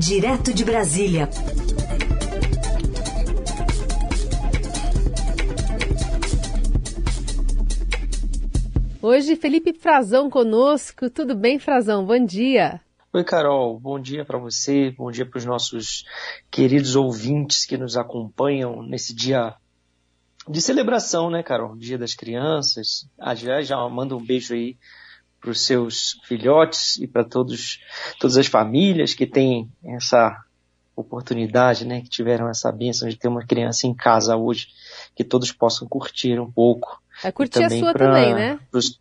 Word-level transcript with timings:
Direto 0.00 0.54
de 0.54 0.64
Brasília. 0.64 1.28
Hoje, 9.02 9.36
Felipe 9.36 9.74
Frazão 9.74 10.30
conosco. 10.30 11.10
Tudo 11.10 11.34
bem, 11.34 11.58
Frazão? 11.58 12.06
Bom 12.06 12.24
dia. 12.24 12.80
Oi, 13.12 13.22
Carol. 13.22 13.78
Bom 13.78 14.00
dia 14.00 14.24
para 14.24 14.38
você. 14.38 14.90
Bom 14.90 15.10
dia 15.10 15.26
para 15.26 15.36
os 15.36 15.44
nossos 15.44 16.06
queridos 16.50 16.96
ouvintes 16.96 17.66
que 17.66 17.76
nos 17.76 17.98
acompanham 17.98 18.82
nesse 18.82 19.14
dia 19.14 19.54
de 20.48 20.62
celebração, 20.62 21.28
né, 21.28 21.42
Carol? 21.42 21.76
Dia 21.76 21.98
das 21.98 22.14
Crianças. 22.14 23.06
Ah, 23.18 23.34
já, 23.34 23.60
já 23.60 23.76
manda 23.90 24.16
um 24.16 24.24
beijo 24.24 24.54
aí 24.54 24.78
para 25.40 25.50
os 25.50 25.64
seus 25.64 26.20
filhotes 26.24 26.98
e 26.98 27.06
para 27.06 27.24
todos 27.24 27.80
todas 28.18 28.36
as 28.36 28.46
famílias 28.46 29.14
que 29.14 29.26
têm 29.26 29.70
essa 29.84 30.36
oportunidade, 30.94 31.86
né, 31.86 32.02
que 32.02 32.08
tiveram 32.08 32.48
essa 32.48 32.70
bênção 32.70 33.08
de 33.08 33.16
ter 33.16 33.28
uma 33.28 33.44
criança 33.44 33.86
em 33.86 33.94
casa 33.94 34.36
hoje, 34.36 34.68
que 35.14 35.24
todos 35.24 35.50
possam 35.50 35.88
curtir 35.88 36.38
um 36.38 36.50
pouco. 36.50 37.00
Vai 37.22 37.32
curtir 37.32 37.64
a 37.64 37.70
sua 37.70 37.92
pra, 37.92 38.06
também, 38.06 38.34
né? 38.34 38.58
Pros... 38.70 39.00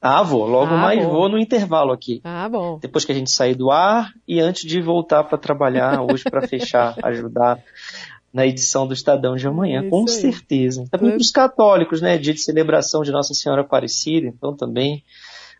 Ah, 0.00 0.22
vou. 0.22 0.46
Logo 0.46 0.74
ah, 0.74 0.78
mais 0.78 1.02
bom. 1.02 1.10
vou 1.10 1.28
no 1.28 1.38
intervalo 1.38 1.92
aqui. 1.92 2.20
Ah, 2.22 2.48
bom. 2.48 2.78
Depois 2.78 3.04
que 3.04 3.12
a 3.12 3.14
gente 3.14 3.30
sair 3.30 3.54
do 3.54 3.70
ar 3.70 4.12
e 4.26 4.40
antes 4.40 4.68
de 4.68 4.80
voltar 4.80 5.24
para 5.24 5.38
trabalhar 5.38 6.00
hoje 6.02 6.24
para 6.24 6.46
fechar, 6.46 6.94
ajudar 7.02 7.62
na 8.32 8.46
edição 8.46 8.86
do 8.86 8.92
Estadão 8.92 9.34
de 9.34 9.46
amanhã, 9.46 9.80
Isso 9.80 9.90
com 9.90 10.02
aí. 10.02 10.08
certeza. 10.08 10.86
Também 10.90 11.10
para 11.12 11.20
os 11.20 11.30
católicos, 11.30 12.02
né? 12.02 12.18
Dia 12.18 12.34
de 12.34 12.40
celebração 12.40 13.02
de 13.02 13.10
Nossa 13.10 13.32
Senhora 13.32 13.62
Aparecida, 13.62 14.26
então 14.26 14.54
também 14.54 15.02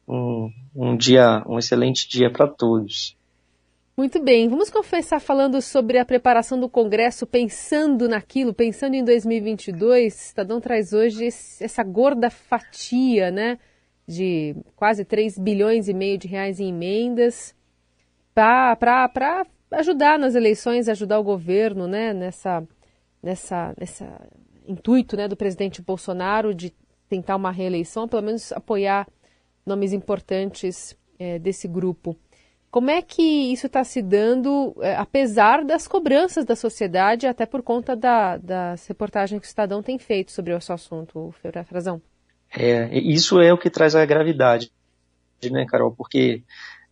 um, 0.06 0.50
um 0.74 0.96
dia, 0.96 1.42
um 1.46 1.58
excelente 1.58 2.08
dia 2.08 2.30
para 2.30 2.46
todos. 2.46 3.16
Muito 3.96 4.22
bem, 4.22 4.46
vamos 4.46 4.68
confessar 4.68 5.18
falando 5.18 5.62
sobre 5.62 5.98
a 5.98 6.04
preparação 6.04 6.60
do 6.60 6.68
Congresso, 6.68 7.26
pensando 7.26 8.06
naquilo, 8.06 8.52
pensando 8.52 8.94
em 8.94 9.02
2022. 9.02 10.14
O 10.14 10.16
Estadão 10.16 10.60
traz 10.60 10.92
hoje 10.92 11.26
essa 11.26 11.82
gorda 11.82 12.28
fatia, 12.28 13.30
né, 13.30 13.58
de 14.06 14.54
quase 14.76 15.02
3 15.02 15.38
bilhões 15.38 15.88
e 15.88 15.94
meio 15.94 16.18
de 16.18 16.28
reais 16.28 16.60
em 16.60 16.68
emendas 16.68 17.54
para 18.34 19.46
ajudar 19.70 20.18
nas 20.18 20.34
eleições, 20.34 20.90
ajudar 20.90 21.18
o 21.18 21.24
governo, 21.24 21.88
né, 21.88 22.12
nessa, 22.12 22.62
nessa, 23.22 23.74
nessa 23.78 24.28
intuito, 24.68 25.16
né, 25.16 25.26
do 25.26 25.36
presidente 25.38 25.80
Bolsonaro 25.80 26.54
de 26.54 26.70
tentar 27.08 27.36
uma 27.36 27.50
reeleição, 27.50 28.06
pelo 28.06 28.22
menos 28.22 28.52
apoiar 28.52 29.06
nomes 29.66 29.92
importantes 29.92 30.96
é, 31.18 31.38
desse 31.38 31.66
grupo. 31.66 32.16
Como 32.70 32.90
é 32.90 33.00
que 33.00 33.22
isso 33.22 33.66
está 33.66 33.82
se 33.84 34.02
dando, 34.02 34.76
é, 34.80 34.96
apesar 34.96 35.64
das 35.64 35.88
cobranças 35.88 36.44
da 36.44 36.54
sociedade, 36.54 37.26
até 37.26 37.46
por 37.46 37.62
conta 37.62 37.96
da, 37.96 38.36
das 38.36 38.86
reportagens 38.86 39.40
que 39.40 39.46
o 39.46 39.48
Estadão 39.48 39.82
tem 39.82 39.98
feito 39.98 40.30
sobre 40.30 40.54
esse 40.54 40.72
assunto, 40.72 41.34
Frazão? 41.66 42.00
É, 42.54 42.98
isso 42.98 43.40
é 43.40 43.52
o 43.52 43.58
que 43.58 43.70
traz 43.70 43.94
a 43.94 44.04
gravidade, 44.04 44.70
né, 45.50 45.66
Carol? 45.66 45.92
Porque 45.92 46.42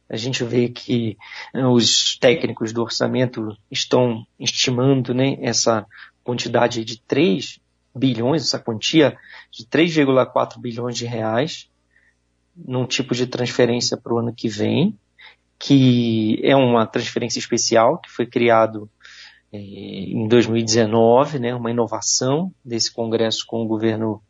a 0.09 0.17
gente 0.17 0.43
vê 0.45 0.69
que 0.69 1.17
né, 1.53 1.67
os 1.67 2.17
técnicos 2.19 2.73
do 2.73 2.83
orçamento 2.83 3.57
estão 3.71 4.27
estimando 4.39 5.15
né, 5.15 5.37
essa 5.41 5.87
quantidade 6.23 6.85
de 6.85 7.01
3 7.03 7.61
bilhões, 7.95 8.43
essa 8.43 8.59
quantia 8.59 9.17
de 9.51 9.65
3,4 9.67 10.59
bilhões 10.59 10.97
de 10.97 11.07
reais, 11.07 11.69
num 12.57 12.87
tipo 12.87 13.15
de 13.15 13.27
transferência 13.27 13.97
para 13.97 14.15
o 14.15 14.19
ano 14.19 14.35
que 14.35 14.49
vem, 14.49 14.99
que 15.59 16.41
é 16.43 16.55
uma 16.55 16.87
transferência 16.87 17.39
especial 17.39 17.99
que 17.99 18.11
foi 18.11 18.27
criado 18.27 18.89
eh, 19.53 19.59
em 19.59 20.29
2019, 20.29 21.39
né, 21.39 21.55
uma 21.55 21.71
inovação 21.71 22.53
desse 22.65 22.93
Congresso 22.93 23.45
com 23.47 23.63
o 23.63 23.69
governo 23.69 24.21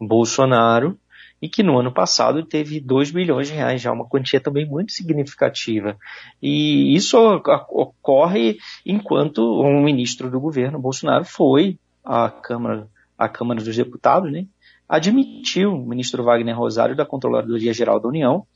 Bolsonaro, 0.00 0.98
e 1.40 1.48
que 1.48 1.62
no 1.62 1.78
ano 1.78 1.92
passado 1.92 2.42
teve 2.42 2.80
2 2.80 3.10
bilhões 3.10 3.48
de 3.48 3.54
reais, 3.54 3.80
já 3.80 3.92
uma 3.92 4.08
quantia 4.08 4.40
também 4.40 4.66
muito 4.66 4.92
significativa. 4.92 5.96
E 6.40 6.94
isso 6.94 7.18
ocorre 7.18 8.56
enquanto 8.86 9.60
um 9.60 9.82
ministro 9.82 10.30
do 10.30 10.40
governo 10.40 10.78
Bolsonaro 10.78 11.24
foi 11.24 11.78
à 12.02 12.30
Câmara, 12.30 12.88
à 13.18 13.28
Câmara 13.28 13.62
dos 13.62 13.76
Deputados, 13.76 14.32
né, 14.32 14.46
admitiu 14.88 15.72
o 15.74 15.86
ministro 15.86 16.24
Wagner 16.24 16.56
Rosário 16.56 16.96
da 16.96 17.06
Controladoria 17.06 17.72
Geral 17.72 18.00
da 18.00 18.08
União 18.08 18.46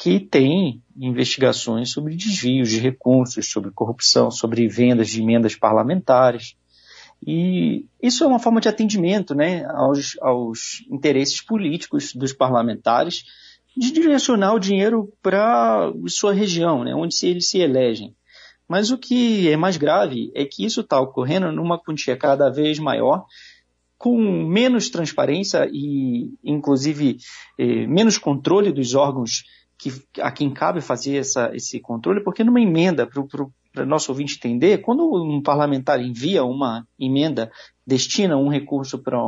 que 0.00 0.18
tem 0.18 0.82
investigações 0.96 1.90
sobre 1.90 2.16
desvios 2.16 2.70
de 2.70 2.78
recursos, 2.78 3.50
sobre 3.50 3.70
corrupção, 3.70 4.30
sobre 4.30 4.66
vendas 4.66 5.10
de 5.10 5.20
emendas 5.20 5.54
parlamentares. 5.54 6.56
E 7.26 7.84
isso 8.02 8.24
é 8.24 8.26
uma 8.26 8.38
forma 8.38 8.62
de 8.62 8.68
atendimento 8.70 9.34
né, 9.34 9.66
aos, 9.66 10.16
aos 10.22 10.86
interesses 10.90 11.42
políticos 11.42 12.14
dos 12.14 12.32
parlamentares 12.32 13.24
de 13.76 13.92
direcionar 13.92 14.54
o 14.54 14.58
dinheiro 14.58 15.12
para 15.22 15.92
sua 16.08 16.32
região, 16.32 16.82
né, 16.82 16.94
onde 16.94 17.14
eles 17.26 17.50
se 17.50 17.58
elegem. 17.58 18.16
Mas 18.66 18.90
o 18.90 18.96
que 18.96 19.50
é 19.50 19.56
mais 19.56 19.76
grave 19.76 20.32
é 20.34 20.46
que 20.46 20.64
isso 20.64 20.80
está 20.80 20.98
ocorrendo 20.98 21.52
numa 21.52 21.78
quantia 21.78 22.16
cada 22.16 22.48
vez 22.48 22.78
maior 22.78 23.26
com 24.00 24.16
menos 24.16 24.88
transparência 24.88 25.68
e, 25.70 26.32
inclusive, 26.42 27.18
eh, 27.58 27.86
menos 27.86 28.16
controle 28.16 28.72
dos 28.72 28.94
órgãos 28.94 29.44
que, 29.76 29.92
a 30.22 30.32
quem 30.32 30.50
cabe 30.50 30.80
fazer 30.80 31.18
essa, 31.18 31.54
esse 31.54 31.78
controle, 31.80 32.24
porque 32.24 32.42
numa 32.42 32.62
emenda, 32.62 33.06
para 33.06 33.20
o 33.20 33.86
nosso 33.86 34.10
ouvinte 34.10 34.36
entender, 34.38 34.78
quando 34.78 35.02
um 35.22 35.42
parlamentar 35.42 36.00
envia 36.00 36.42
uma 36.42 36.88
emenda, 36.98 37.52
destina 37.86 38.38
um 38.38 38.48
recurso 38.48 38.98
para 38.98 39.18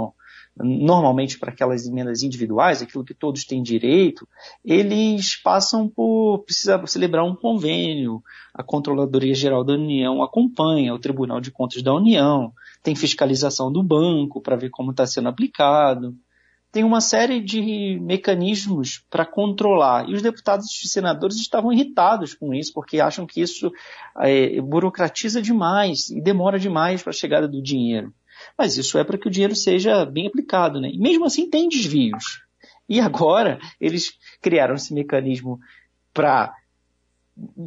normalmente 0.56 1.38
para 1.38 1.50
aquelas 1.50 1.86
emendas 1.86 2.22
individuais, 2.22 2.82
aquilo 2.82 3.04
que 3.04 3.14
todos 3.14 3.44
têm 3.44 3.62
direito, 3.62 4.28
eles 4.64 5.36
passam 5.36 5.88
por 5.88 6.40
precisar 6.40 6.86
celebrar 6.86 7.24
um 7.24 7.34
convênio, 7.34 8.22
a 8.54 8.62
Controladoria 8.62 9.34
Geral 9.34 9.64
da 9.64 9.72
União 9.72 10.22
acompanha, 10.22 10.94
o 10.94 10.98
Tribunal 10.98 11.40
de 11.40 11.50
Contas 11.50 11.82
da 11.82 11.94
União, 11.94 12.52
tem 12.82 12.94
fiscalização 12.94 13.72
do 13.72 13.82
banco 13.82 14.40
para 14.40 14.56
ver 14.56 14.70
como 14.70 14.90
está 14.90 15.06
sendo 15.06 15.28
aplicado. 15.28 16.14
Tem 16.70 16.84
uma 16.84 17.02
série 17.02 17.38
de 17.38 17.98
mecanismos 18.00 19.04
para 19.10 19.26
controlar. 19.26 20.08
E 20.08 20.14
os 20.14 20.22
deputados 20.22 20.66
e 20.82 20.88
senadores 20.88 21.36
estavam 21.36 21.70
irritados 21.70 22.32
com 22.32 22.54
isso, 22.54 22.72
porque 22.72 22.98
acham 22.98 23.26
que 23.26 23.42
isso 23.42 23.70
é, 24.18 24.58
burocratiza 24.60 25.42
demais 25.42 26.08
e 26.08 26.18
demora 26.18 26.58
demais 26.58 27.02
para 27.02 27.10
a 27.10 27.14
chegada 27.14 27.46
do 27.46 27.62
dinheiro. 27.62 28.12
Mas 28.56 28.76
isso 28.76 28.98
é 28.98 29.04
para 29.04 29.18
que 29.18 29.28
o 29.28 29.30
dinheiro 29.30 29.54
seja 29.54 30.04
bem 30.04 30.26
aplicado, 30.26 30.80
né? 30.80 30.90
E 30.92 30.98
mesmo 30.98 31.24
assim 31.24 31.48
tem 31.48 31.68
desvios. 31.68 32.42
E 32.88 33.00
agora 33.00 33.58
eles 33.80 34.12
criaram 34.40 34.74
esse 34.74 34.92
mecanismo 34.92 35.58
para 36.12 36.54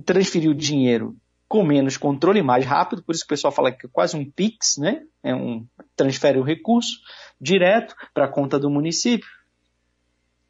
transferir 0.05 0.49
o 0.49 0.55
dinheiro 0.55 1.15
com 1.47 1.63
menos 1.63 1.95
controle, 1.95 2.41
mais 2.41 2.65
rápido, 2.65 3.03
por 3.03 3.13
isso 3.13 3.23
o 3.23 3.27
pessoal 3.27 3.51
fala 3.51 3.71
que 3.71 3.85
é 3.85 3.89
quase 3.91 4.17
um 4.17 4.29
PIX, 4.29 4.77
né? 4.77 5.03
É 5.23 5.33
um 5.33 5.65
transfere 5.95 6.39
o 6.39 6.43
recurso 6.43 6.99
direto 7.39 7.95
para 8.13 8.25
a 8.25 8.27
conta 8.27 8.59
do 8.59 8.69
município. 8.69 9.27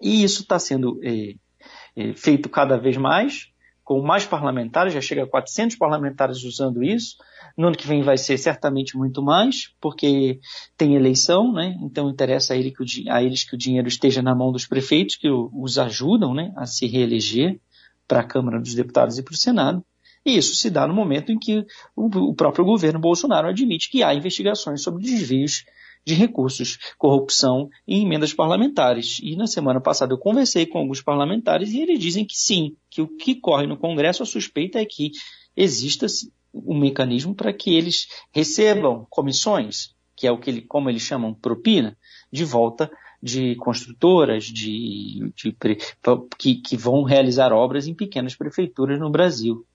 E 0.01 0.23
isso 0.23 0.41
está 0.41 0.57
sendo 0.57 0.99
é, 1.03 1.35
é, 1.95 2.13
feito 2.13 2.49
cada 2.49 2.77
vez 2.77 2.97
mais, 2.97 3.51
com 3.85 4.01
mais 4.01 4.25
parlamentares, 4.25 4.93
já 4.93 4.99
chega 4.99 5.23
a 5.23 5.27
400 5.27 5.77
parlamentares 5.77 6.43
usando 6.43 6.83
isso. 6.83 7.17
No 7.55 7.67
ano 7.67 7.77
que 7.77 7.87
vem 7.87 8.01
vai 8.01 8.17
ser 8.17 8.35
certamente 8.39 8.97
muito 8.97 9.21
mais, 9.21 9.71
porque 9.79 10.39
tem 10.75 10.95
eleição, 10.95 11.53
né? 11.53 11.77
Então 11.83 12.09
interessa 12.09 12.55
a, 12.55 12.57
ele 12.57 12.71
que 12.71 12.81
o, 12.81 13.13
a 13.13 13.21
eles 13.21 13.43
que 13.43 13.53
o 13.53 13.57
dinheiro 13.57 13.87
esteja 13.87 14.23
na 14.23 14.33
mão 14.33 14.51
dos 14.51 14.65
prefeitos, 14.65 15.15
que 15.15 15.29
os 15.29 15.77
ajudam 15.77 16.33
né, 16.33 16.51
a 16.57 16.65
se 16.65 16.87
reeleger 16.87 17.59
para 18.07 18.21
a 18.21 18.23
Câmara 18.23 18.59
dos 18.59 18.73
Deputados 18.73 19.19
e 19.19 19.23
para 19.23 19.33
o 19.33 19.37
Senado. 19.37 19.85
E 20.25 20.35
isso 20.35 20.55
se 20.55 20.71
dá 20.71 20.87
no 20.87 20.93
momento 20.93 21.31
em 21.31 21.37
que 21.37 21.63
o, 21.95 22.33
próprio 22.33 22.65
governo 22.65 22.99
Bolsonaro 22.99 23.47
admite 23.47 23.91
que 23.91 24.01
há 24.01 24.15
investigações 24.15 24.81
sobre 24.81 25.03
desvios 25.03 25.63
de 26.05 26.13
recursos, 26.13 26.77
corrupção 26.97 27.69
e 27.87 28.01
emendas 28.01 28.33
parlamentares. 28.33 29.19
E 29.23 29.35
na 29.35 29.47
semana 29.47 29.81
passada 29.81 30.13
eu 30.13 30.17
conversei 30.17 30.65
com 30.65 30.77
alguns 30.77 31.01
parlamentares 31.01 31.71
e 31.71 31.79
eles 31.79 31.99
dizem 31.99 32.25
que 32.25 32.37
sim, 32.37 32.75
que 32.89 33.01
o 33.01 33.07
que 33.07 33.35
corre 33.35 33.65
no 33.65 33.77
Congresso, 33.77 34.21
a 34.21 34.25
suspeita 34.25 34.79
é 34.79 34.85
que 34.85 35.11
exista 35.57 36.05
um 36.53 36.77
mecanismo 36.77 37.33
para 37.33 37.51
que 37.51 37.73
eles 37.75 38.07
recebam 38.31 39.05
comissões, 39.09 39.95
que 40.15 40.27
é 40.27 40.31
o 40.31 40.39
que 40.39 40.49
ele, 40.49 40.61
como 40.61 40.89
eles 40.89 41.01
chamam 41.01 41.33
propina, 41.33 41.97
de 42.31 42.45
volta 42.45 42.89
de 43.21 43.55
construtoras 43.55 44.45
de, 44.45 45.33
de, 45.35 45.57
que, 46.37 46.55
que 46.55 46.77
vão 46.77 47.03
realizar 47.03 47.51
obras 47.51 47.87
em 47.87 47.95
pequenas 47.95 48.35
prefeituras 48.35 48.99
no 48.99 49.09
Brasil 49.09 49.65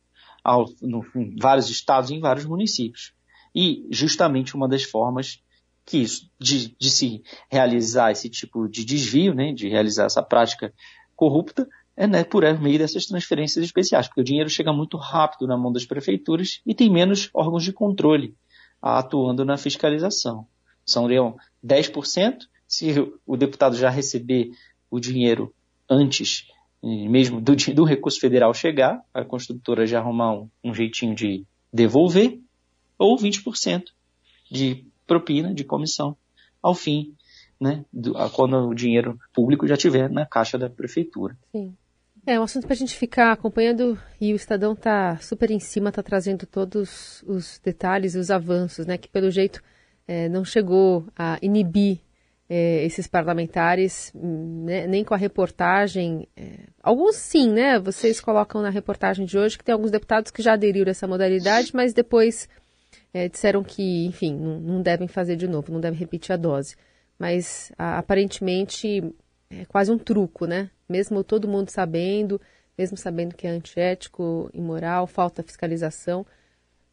ao, 0.45 0.67
no, 0.81 1.05
em 1.17 1.37
vários 1.37 1.69
estados 1.69 2.11
em 2.11 2.21
vários 2.21 2.47
municípios. 2.47 3.13
E 3.55 3.87
justamente 3.91 4.55
uma 4.55 4.69
das 4.69 4.85
formas 4.85 5.43
que 5.91 5.99
isso, 5.99 6.31
de, 6.39 6.75
de 6.79 6.89
se 6.89 7.23
realizar 7.51 8.13
esse 8.13 8.31
tipo 8.31 8.69
de 8.69 8.85
desvio, 8.85 9.35
né, 9.35 9.53
de 9.53 9.69
realizar 9.69 10.05
essa 10.05 10.23
prática 10.23 10.73
corrupta, 11.17 11.69
é 11.97 12.07
né, 12.07 12.23
por 12.23 12.45
meio 12.61 12.79
dessas 12.79 13.07
transferências 13.07 13.65
especiais, 13.65 14.07
porque 14.07 14.21
o 14.21 14.25
dinheiro 14.25 14.49
chega 14.49 14.73
muito 14.73 14.97
rápido 14.97 15.49
na 15.49 15.57
mão 15.57 15.73
das 15.73 15.85
prefeituras 15.85 16.61
e 16.65 16.75
tem 16.75 16.89
menos 16.89 17.29
órgãos 17.35 17.65
de 17.65 17.73
controle 17.73 18.37
atuando 18.81 19.45
na 19.45 19.57
fiscalização. 19.57 20.47
São 20.87 21.07
10%, 21.07 22.39
se 22.69 22.95
o 23.27 23.37
deputado 23.37 23.77
já 23.77 23.91
receber 23.91 24.53
o 24.89 25.01
dinheiro 25.01 25.53
antes 25.89 26.47
mesmo 26.83 27.41
do, 27.41 27.55
do 27.75 27.85
recurso 27.85 28.19
federal 28.21 28.55
chegar, 28.55 29.03
a 29.13 29.25
construtora 29.25 29.87
já 29.87 29.99
arrumar 29.99 30.33
um, 30.33 30.49
um 30.65 30.73
jeitinho 30.73 31.15
de 31.15 31.45
devolver, 31.73 32.41
ou 32.97 33.17
20% 33.19 33.85
de 34.51 34.87
propina, 35.11 35.53
de 35.53 35.65
comissão, 35.65 36.17
ao 36.63 36.73
fim, 36.73 37.17
né, 37.61 37.85
do, 37.93 38.15
quando 38.31 38.69
o 38.69 38.75
dinheiro 38.75 39.19
público 39.35 39.67
já 39.67 39.75
estiver 39.75 40.09
na 40.09 40.25
caixa 40.25 40.57
da 40.57 40.71
prefeitura. 40.71 41.37
Sim. 41.51 41.75
É 42.25 42.39
um 42.39 42.45
assunto 42.45 42.65
para 42.65 42.75
a 42.75 42.77
gente 42.77 42.95
ficar 42.97 43.33
acompanhando 43.33 43.99
e 44.21 44.33
o 44.33 44.37
Estadão 44.37 44.75
está 44.75 45.17
super 45.17 45.51
em 45.51 45.59
cima, 45.59 45.89
está 45.89 46.01
trazendo 46.01 46.47
todos 46.47 47.25
os 47.27 47.61
detalhes 47.65 48.15
e 48.15 48.19
os 48.19 48.31
avanços, 48.31 48.87
né, 48.87 48.97
que 48.97 49.09
pelo 49.09 49.33
jeito 49.33 49.61
é, 50.07 50.29
não 50.29 50.45
chegou 50.45 51.05
a 51.17 51.39
inibir 51.43 51.99
é, 52.49 52.85
esses 52.85 53.09
parlamentares, 53.09 54.13
né, 54.15 54.87
nem 54.87 55.03
com 55.03 55.15
a 55.15 55.17
reportagem. 55.17 56.29
É, 56.37 56.69
alguns 56.83 57.17
sim, 57.17 57.51
né? 57.51 57.81
Vocês 57.81 58.21
colocam 58.21 58.63
na 58.63 58.71
reportagem 58.71 59.27
de 59.27 59.37
hoje 59.39 59.59
que 59.59 59.65
tem 59.65 59.73
alguns 59.73 59.91
deputados 59.91 60.31
que 60.31 60.43
já 60.43 60.53
aderiram 60.53 60.89
a 60.89 60.93
essa 60.93 61.07
modalidade, 61.09 61.75
mas 61.75 61.93
depois 61.93 62.49
é, 63.13 63.29
disseram 63.29 63.63
que, 63.63 64.07
enfim, 64.07 64.35
não, 64.35 64.61
não, 64.61 64.83
devem 64.83 65.09
fazer 65.09 65.37
de 65.37 65.49
novo, 65.49 65.73
não 65.73 65.81
devem 65.81 65.99
repetir 65.99 66.33
a 66.33 66.37
dose. 66.37 66.77
Mas 67.19 67.73
a, 67.77 67.99
aparentemente 67.99 69.03
é 69.51 69.65
quase 69.67 69.91
um 69.91 69.99
truco, 69.99 70.47
né? 70.47 70.71
Mesmo 70.89 71.23
todo 71.23 71.49
mundo 71.49 71.71
sabendo, 71.71 72.41
mesmo 72.77 72.97
sabendo 72.97 73.35
que 73.35 73.47
é 73.47 73.51
antiético, 73.51 74.51
imoral, 74.53 75.07
falta 75.07 75.43
fiscalização 75.43 76.27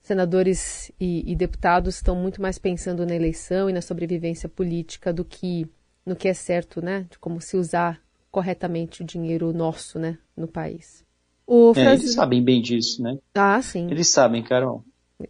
senadores 0.07 0.89
e, 0.97 1.29
e, 1.29 1.35
deputados 1.35 1.95
estão 1.95 2.15
muito 2.15 2.41
mais 2.41 2.57
pensando 2.57 3.05
na 3.05 3.13
eleição 3.13 3.69
e 3.69 3.73
na 3.73 3.81
sobrevivência 3.81 4.47
política 4.47 5.11
do 5.11 5.25
que 5.25 5.67
no 6.05 6.15
que 6.15 6.29
é 6.29 6.33
certo, 6.33 6.81
né? 6.81 7.05
De 7.11 7.19
como 7.19 7.41
se 7.41 7.57
usar 7.57 8.01
corretamente 8.31 9.01
o 9.01 9.05
dinheiro 9.05 9.51
nosso, 9.51 9.99
né, 9.99 10.17
no 10.35 10.47
país. 10.47 11.03
O 11.45 11.73
é, 11.75 11.93
Eles 11.93 12.13
sabem 12.13 12.41
bem 12.41 12.61
disso, 12.61 13.03
né? 13.03 13.17
Ah, 13.35 13.61
sim. 13.61 13.91
Eles 13.91 14.09
sabem, 14.09 14.41
Carol. 14.41 14.85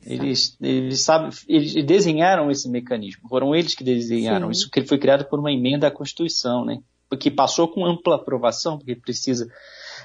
Eles, 0.05 0.57
eles, 0.61 1.01
sabem, 1.01 1.29
eles 1.47 1.73
desenharam 1.85 2.51
esse 2.51 2.69
mecanismo. 2.69 3.29
Foram 3.29 3.55
eles 3.55 3.73
que 3.73 3.83
desenharam 3.83 4.47
sim. 4.47 4.59
isso, 4.59 4.69
que 4.69 4.79
ele 4.79 4.87
foi 4.87 4.97
criado 4.97 5.25
por 5.25 5.39
uma 5.39 5.51
emenda 5.51 5.87
à 5.87 5.91
Constituição, 5.91 6.65
né? 6.65 6.81
Porque 7.09 7.31
passou 7.31 7.69
com 7.69 7.85
ampla 7.85 8.15
aprovação, 8.15 8.77
porque 8.77 8.95
precisa 8.95 9.49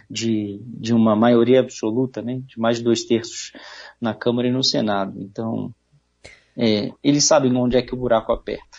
de, 0.08 0.60
de 0.64 0.94
uma 0.94 1.16
maioria 1.16 1.58
absoluta, 1.58 2.22
né? 2.22 2.40
De 2.46 2.60
mais 2.60 2.78
de 2.78 2.84
dois 2.84 3.04
terços 3.04 3.52
na 4.00 4.14
Câmara 4.14 4.46
e 4.46 4.52
no 4.52 4.62
Senado. 4.62 5.20
Então, 5.20 5.74
é, 6.56 6.92
eles 7.02 7.24
sabem 7.24 7.54
onde 7.56 7.76
é 7.76 7.82
que 7.82 7.92
o 7.92 7.98
buraco 7.98 8.32
aperta. 8.32 8.78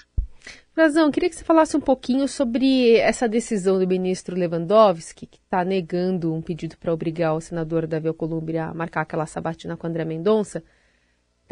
Frazão, 0.73 1.11
queria 1.11 1.29
que 1.29 1.35
você 1.35 1.43
falasse 1.43 1.77
um 1.77 1.81
pouquinho 1.81 2.27
sobre 2.27 2.97
essa 2.97 3.27
decisão 3.27 3.77
do 3.77 3.87
ministro 3.87 4.35
Lewandowski, 4.35 5.27
que 5.27 5.37
está 5.37 5.63
negando 5.63 6.33
um 6.33 6.41
pedido 6.41 6.77
para 6.77 6.91
obrigar 6.91 7.35
o 7.35 7.41
senador 7.41 7.85
Davi 7.85 8.07
Alcolumbre 8.07 8.57
a 8.57 8.73
marcar 8.73 9.01
aquela 9.01 9.27
sabatina 9.27 9.77
com 9.77 9.85
André 9.85 10.03
Mendonça. 10.03 10.63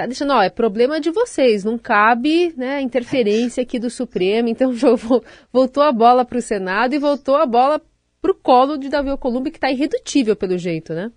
Tá 0.02 0.08
deixando, 0.08 0.34
ó, 0.34 0.42
é 0.42 0.50
problema 0.50 1.00
de 1.00 1.12
vocês, 1.12 1.64
não 1.64 1.78
cabe 1.78 2.56
né, 2.58 2.82
interferência 2.82 3.62
aqui 3.62 3.78
do 3.78 3.88
Supremo, 3.88 4.50
então 4.50 4.74
voltou 5.54 5.84
a 5.84 5.92
bola 5.92 6.26
para 6.26 6.40
o 6.40 6.42
Senado 6.42 6.96
e 6.96 6.98
voltou 6.98 7.36
a 7.36 7.46
bola 7.46 7.80
para 8.20 8.32
o 8.32 8.36
colo 8.36 8.78
de 8.78 8.90
Davi 8.90 9.10
Alcolumbre, 9.10 9.52
que 9.52 9.58
está 9.58 9.70
irredutível 9.70 10.36
pelo 10.36 10.58
jeito, 10.58 10.96
né? 10.96 11.12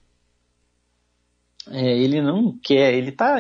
É, 1.71 1.97
ele 1.99 2.21
não 2.21 2.59
quer, 2.63 2.95
ele 2.95 3.09
está 3.09 3.39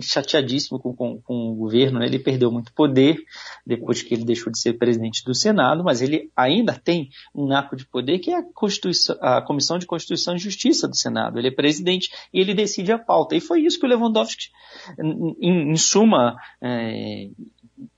chateadíssimo 0.00 0.78
com, 0.78 0.94
com, 0.94 1.20
com, 1.20 1.50
o 1.50 1.54
governo, 1.54 1.98
né? 1.98 2.06
ele 2.06 2.18
perdeu 2.18 2.50
muito 2.50 2.72
poder 2.72 3.18
depois 3.66 4.02
que 4.02 4.14
ele 4.14 4.24
deixou 4.24 4.52
de 4.52 4.60
ser 4.60 4.74
presidente 4.74 5.24
do 5.24 5.34
Senado, 5.34 5.82
mas 5.82 6.00
ele 6.00 6.30
ainda 6.36 6.74
tem 6.74 7.10
um 7.34 7.46
naco 7.46 7.74
de 7.74 7.84
poder 7.84 8.18
que 8.20 8.30
é 8.30 8.38
a, 8.38 9.36
a 9.36 9.42
Comissão 9.42 9.78
de 9.78 9.86
Constituição 9.86 10.36
e 10.36 10.38
Justiça 10.38 10.86
do 10.86 10.96
Senado. 10.96 11.38
Ele 11.38 11.48
é 11.48 11.50
presidente 11.50 12.10
e 12.32 12.40
ele 12.40 12.54
decide 12.54 12.92
a 12.92 12.98
pauta. 12.98 13.34
E 13.34 13.40
foi 13.40 13.62
isso 13.62 13.78
que 13.78 13.86
o 13.86 13.88
Lewandowski, 13.88 14.50
em, 15.40 15.72
em 15.72 15.76
suma, 15.76 16.36
é, 16.60 17.28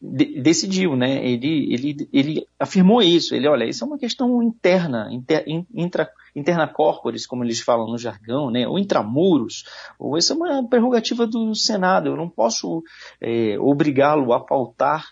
de, 0.00 0.40
decidiu, 0.40 0.96
né? 0.96 1.26
Ele, 1.26 1.72
ele, 1.72 2.08
ele 2.12 2.46
afirmou 2.58 3.02
isso. 3.02 3.34
Ele, 3.34 3.48
olha, 3.48 3.64
isso 3.64 3.84
é 3.84 3.86
uma 3.86 3.98
questão 3.98 4.42
interna, 4.42 5.08
inter, 5.12 5.44
intra, 5.74 6.10
interna 6.36 6.68
corporis, 6.68 7.26
como 7.26 7.42
eles 7.42 7.60
falam 7.60 7.88
no 7.88 7.98
jargão, 7.98 8.50
né? 8.50 8.68
Ou 8.68 8.78
intramuros. 8.78 9.64
Ou 9.98 10.16
essa 10.16 10.34
é 10.34 10.36
uma 10.36 10.68
prerrogativa 10.68 11.26
do 11.26 11.54
Senado. 11.54 12.08
Eu 12.08 12.16
não 12.16 12.28
posso 12.28 12.82
é, 13.20 13.58
obrigá-lo 13.58 14.32
a 14.32 14.44
pautar 14.44 15.06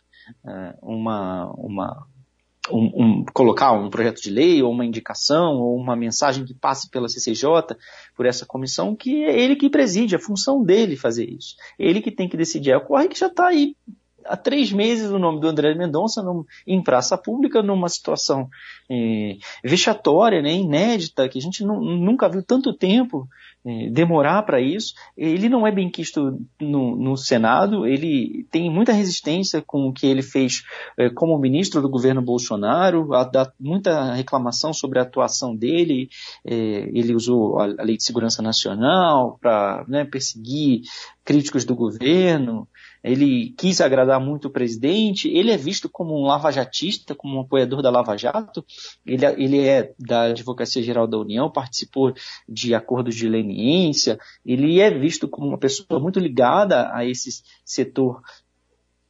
é, 0.47 0.75
uma, 0.83 1.51
uma 1.57 2.07
um, 2.71 2.91
um, 2.95 3.25
colocar 3.33 3.73
um 3.73 3.91
projeto 3.91 4.23
de 4.23 4.31
lei 4.31 4.63
ou 4.63 4.71
uma 4.71 4.85
indicação 4.85 5.57
ou 5.57 5.77
uma 5.77 5.97
mensagem 5.97 6.45
que 6.45 6.55
passe 6.55 6.89
pela 6.91 7.09
CCJ, 7.09 7.77
por 8.17 8.27
essa 8.27 8.47
comissão, 8.47 8.95
que 8.95 9.25
é 9.25 9.39
ele 9.39 9.57
que 9.57 9.69
preside, 9.69 10.17
a 10.17 10.19
função 10.19 10.63
dele 10.63 10.97
fazer 10.97 11.29
isso. 11.29 11.57
Ele 11.79 12.01
que 12.01 12.11
tem 12.11 12.29
que 12.29 12.37
decidir. 12.37 12.75
Ocorre 12.75 13.09
que 13.09 13.19
já 13.19 13.27
está 13.27 13.49
aí 13.49 13.77
há 14.25 14.37
três 14.37 14.73
meses 14.73 15.11
o 15.11 15.19
nome 15.19 15.41
do 15.41 15.49
André 15.49 15.75
Mendonça 15.75 16.23
num, 16.23 16.45
em 16.67 16.83
praça 16.83 17.17
pública 17.17 17.63
numa 17.63 17.89
situação 17.89 18.49
é, 18.91 19.37
vexatória, 19.63 20.43
né, 20.43 20.53
inédita, 20.53 21.29
que 21.29 21.39
a 21.39 21.43
gente 21.43 21.65
nunca 21.65 22.29
viu 22.29 22.43
tanto 22.43 22.73
tempo 22.73 23.29
é, 23.65 23.89
demorar 23.91 24.43
para 24.43 24.61
isso. 24.61 24.95
Ele 25.17 25.49
não 25.49 25.67
é 25.67 25.73
bem 25.73 25.91
quisto 25.91 26.39
no, 26.61 26.95
no, 26.97 27.17
Senado, 27.17 27.87
ele 27.87 28.47
tem 28.51 28.71
muita 28.71 28.93
resistência 28.93 29.63
com 29.63 29.89
o 29.89 29.93
que 29.93 30.07
ele 30.07 30.23
fez 30.23 30.63
é, 30.99 31.09
como 31.09 31.39
ministro 31.39 31.81
do 31.81 31.89
governo 31.89 32.21
Bolsonaro, 32.21 33.09
muita 33.59 34.13
reclamação 34.13 34.73
sobre 34.73 34.99
a 34.99 35.03
atuação 35.03 35.57
dele. 35.57 36.09
É, 36.45 36.55
ele 36.55 37.15
usou 37.15 37.59
a, 37.59 37.65
a, 37.65 37.83
Lei 37.83 37.97
de 37.97 38.05
Segurança 38.05 38.43
Nacional 38.43 39.39
para 39.41 39.85
né, 39.89 40.05
perseguir 40.05 40.83
críticos 41.25 41.65
do 41.65 41.75
governo 41.75 42.69
ele 43.05 43.55
quis 43.59 43.83
agradar 43.83 44.19
muito 44.19 44.49
o 44.49 44.51
presidente, 44.51 45.29
ele 45.29 45.51
é 45.51 45.57
visto 45.59 45.91
como 45.91 46.19
um 46.19 46.25
lavajatista, 46.25 47.15
como 47.15 47.37
um 47.37 47.41
apoiador 47.43 47.83
da 47.83 47.91
Lava 47.91 48.17
Jato, 48.17 48.65
ele, 49.05 49.27
ele 49.27 49.67
é 49.67 49.93
da 49.99 50.23
Advocacia 50.23 50.83
Geral 50.83 51.07
da 51.07 51.19
União, 51.19 51.53
participou 51.53 52.15
de 52.49 52.75
acordos 52.75 53.15
de 53.15 53.29
leniência, 53.29 54.19
ele 54.45 54.81
é 54.81 54.91
visto 54.91 55.29
como 55.29 55.49
uma 55.49 55.59
pessoa 55.59 56.01
muito 56.01 56.19
ligada 56.19 56.91
a 56.95 57.05
esse 57.05 57.43
setor 57.63 58.23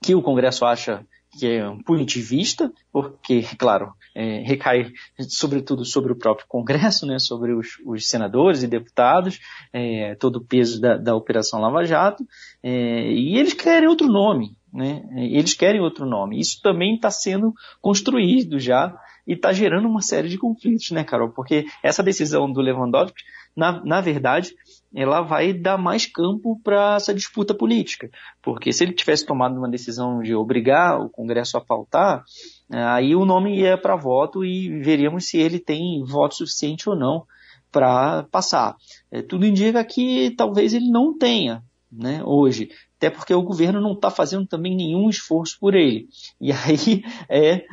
que 0.03 0.15
o 0.15 0.23
Congresso 0.23 0.65
acha 0.65 1.07
que 1.39 1.47
é 1.47 1.69
um 1.69 1.83
punitivista, 1.83 2.73
porque, 2.93 3.43
claro, 3.59 3.93
é, 4.15 4.41
recai 4.41 4.93
sobretudo 5.29 5.85
sobre 5.85 6.13
o 6.13 6.17
próprio 6.17 6.47
Congresso, 6.49 7.07
né, 7.07 7.19
sobre 7.19 7.53
os, 7.53 7.79
os 7.85 8.09
senadores 8.09 8.63
e 8.63 8.69
deputados, 8.69 9.41
é, 9.73 10.15
todo 10.15 10.37
o 10.37 10.45
peso 10.45 10.81
da, 10.81 10.97
da 10.97 11.15
Operação 11.15 11.61
Lava 11.61 11.85
Jato, 11.85 12.27
é, 12.63 13.11
e 13.13 13.37
eles 13.37 13.53
querem 13.53 13.89
outro 13.89 14.07
nome, 14.07 14.57
né, 14.73 15.03
eles 15.17 15.55
querem 15.55 15.81
outro 15.81 16.07
nome. 16.07 16.39
Isso 16.39 16.61
também 16.63 16.95
está 16.95 17.11
sendo 17.11 17.53
construído 17.81 18.59
já 18.59 18.97
e 19.27 19.33
está 19.33 19.53
gerando 19.53 19.89
uma 19.89 20.03
série 20.03 20.29
de 20.29 20.39
conflitos, 20.39 20.91
né, 20.91 21.03
Carol? 21.03 21.31
Porque 21.31 21.65
essa 21.83 22.03
decisão 22.03 22.51
do 22.51 22.61
Lewandowski, 22.61 23.23
na, 23.57 23.85
na 23.85 24.01
verdade, 24.01 24.55
ela 24.95 25.21
vai 25.21 25.53
dar 25.53 25.79
mais 25.79 26.07
campo 26.07 26.61
para 26.63 26.97
essa 26.97 27.15
disputa 27.15 27.55
política. 27.55 28.11
Porque 28.43 28.73
se 28.73 28.85
ele 28.85 28.93
tivesse 28.93 29.25
tomado 29.25 29.57
uma 29.57 29.69
decisão 29.69 30.21
de 30.21 30.35
obrigar 30.35 31.01
o 31.01 31.09
Congresso 31.09 31.57
a 31.57 31.61
pautar, 31.61 32.25
aí 32.71 33.15
o 33.15 33.25
nome 33.25 33.59
ia 33.61 33.79
para 33.79 33.97
voto 33.97 34.45
e 34.45 34.81
veríamos 34.81 35.27
se 35.27 35.39
ele 35.39 35.59
tem 35.59 36.03
voto 36.05 36.37
suficiente 36.37 36.89
ou 36.89 36.97
não 36.97 37.25
para 37.71 38.25
passar. 38.31 38.77
É, 39.11 39.21
tudo 39.23 39.47
indica 39.47 39.85
que 39.85 40.33
talvez 40.37 40.75
ele 40.75 40.89
não 40.89 41.17
tenha, 41.17 41.63
né, 41.91 42.23
hoje 42.25 42.71
até 43.05 43.11
porque 43.11 43.35
o 43.35 43.43
governo 43.43 43.81
não 43.81 43.93
está 43.93 44.11
fazendo 44.11 44.47
também 44.47 44.75
nenhum 44.75 45.11
esforço 45.11 45.59
por 45.61 45.75
ele. 45.75 46.09
E 46.41 46.51
aí 46.53 47.03
é 47.29 47.67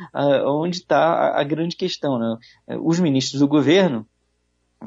onde 0.46 0.78
está 0.78 1.38
a, 1.38 1.42
grande 1.42 1.74
questão. 1.74 2.18
Né? 2.18 2.36
Os 2.82 3.00
ministros 3.00 3.40
do 3.40 3.48
governo 3.48 4.06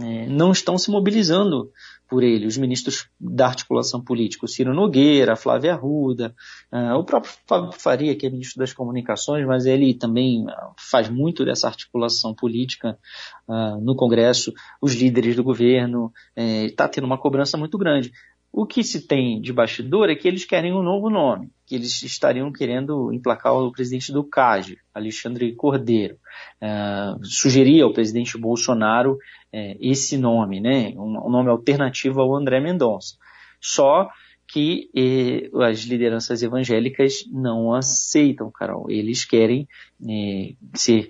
é, 0.01 0.27
não 0.27 0.51
estão 0.51 0.77
se 0.77 0.91
mobilizando 0.91 1.71
por 2.07 2.23
ele, 2.23 2.45
os 2.45 2.57
ministros 2.57 3.07
da 3.19 3.47
articulação 3.47 3.99
política, 3.99 4.45
o 4.45 4.47
Ciro 4.47 4.73
Nogueira, 4.73 5.35
Flávia 5.35 5.73
Arruda, 5.73 6.35
uh, 6.71 6.93
o 6.97 7.03
próprio 7.03 7.33
Fábio 7.47 7.71
Faria, 7.71 8.15
que 8.15 8.27
é 8.27 8.29
ministro 8.29 8.59
das 8.59 8.73
Comunicações, 8.73 9.45
mas 9.45 9.65
ele 9.65 9.93
também 9.93 10.45
faz 10.77 11.09
muito 11.09 11.43
dessa 11.43 11.67
articulação 11.67 12.33
política 12.33 12.97
uh, 13.47 13.81
no 13.81 13.95
Congresso, 13.95 14.53
os 14.79 14.93
líderes 14.93 15.35
do 15.35 15.43
governo, 15.43 16.13
está 16.35 16.83
é, 16.83 16.87
tendo 16.87 17.05
uma 17.05 17.17
cobrança 17.17 17.57
muito 17.57 17.77
grande. 17.77 18.11
O 18.57 18.65
que 18.65 18.85
se 18.85 19.05
tem 19.05 19.41
de 19.41 19.51
bastidor 19.51 20.09
é 20.09 20.15
que 20.15 20.29
eles 20.29 20.45
querem 20.45 20.71
um 20.73 20.81
novo 20.81 21.09
nome, 21.09 21.51
que 21.65 21.75
eles 21.75 22.01
estariam 22.03 22.53
querendo 22.53 23.11
emplacar 23.11 23.53
o 23.53 23.69
presidente 23.69 24.13
do 24.13 24.23
CAG, 24.23 24.77
Alexandre 24.93 25.53
Cordeiro. 25.53 26.15
Uh, 26.61 27.21
sugeria 27.25 27.83
ao 27.83 27.91
presidente 27.91 28.37
Bolsonaro 28.37 29.17
é, 29.51 29.75
esse 29.81 30.17
nome, 30.17 30.61
né, 30.61 30.93
um, 30.95 31.29
nome 31.29 31.49
alternativo 31.49 32.21
ao 32.21 32.33
André 32.33 32.61
Mendonça. 32.61 33.17
Só 33.59 34.07
que 34.47 34.89
as 35.61 35.79
lideranças 35.79 36.41
evangélicas 36.41 37.25
não 37.29 37.73
aceitam, 37.73 38.49
Carol. 38.49 38.89
Eles 38.89 39.25
querem 39.25 39.67
eh, 40.07 40.53
ser 40.75 41.09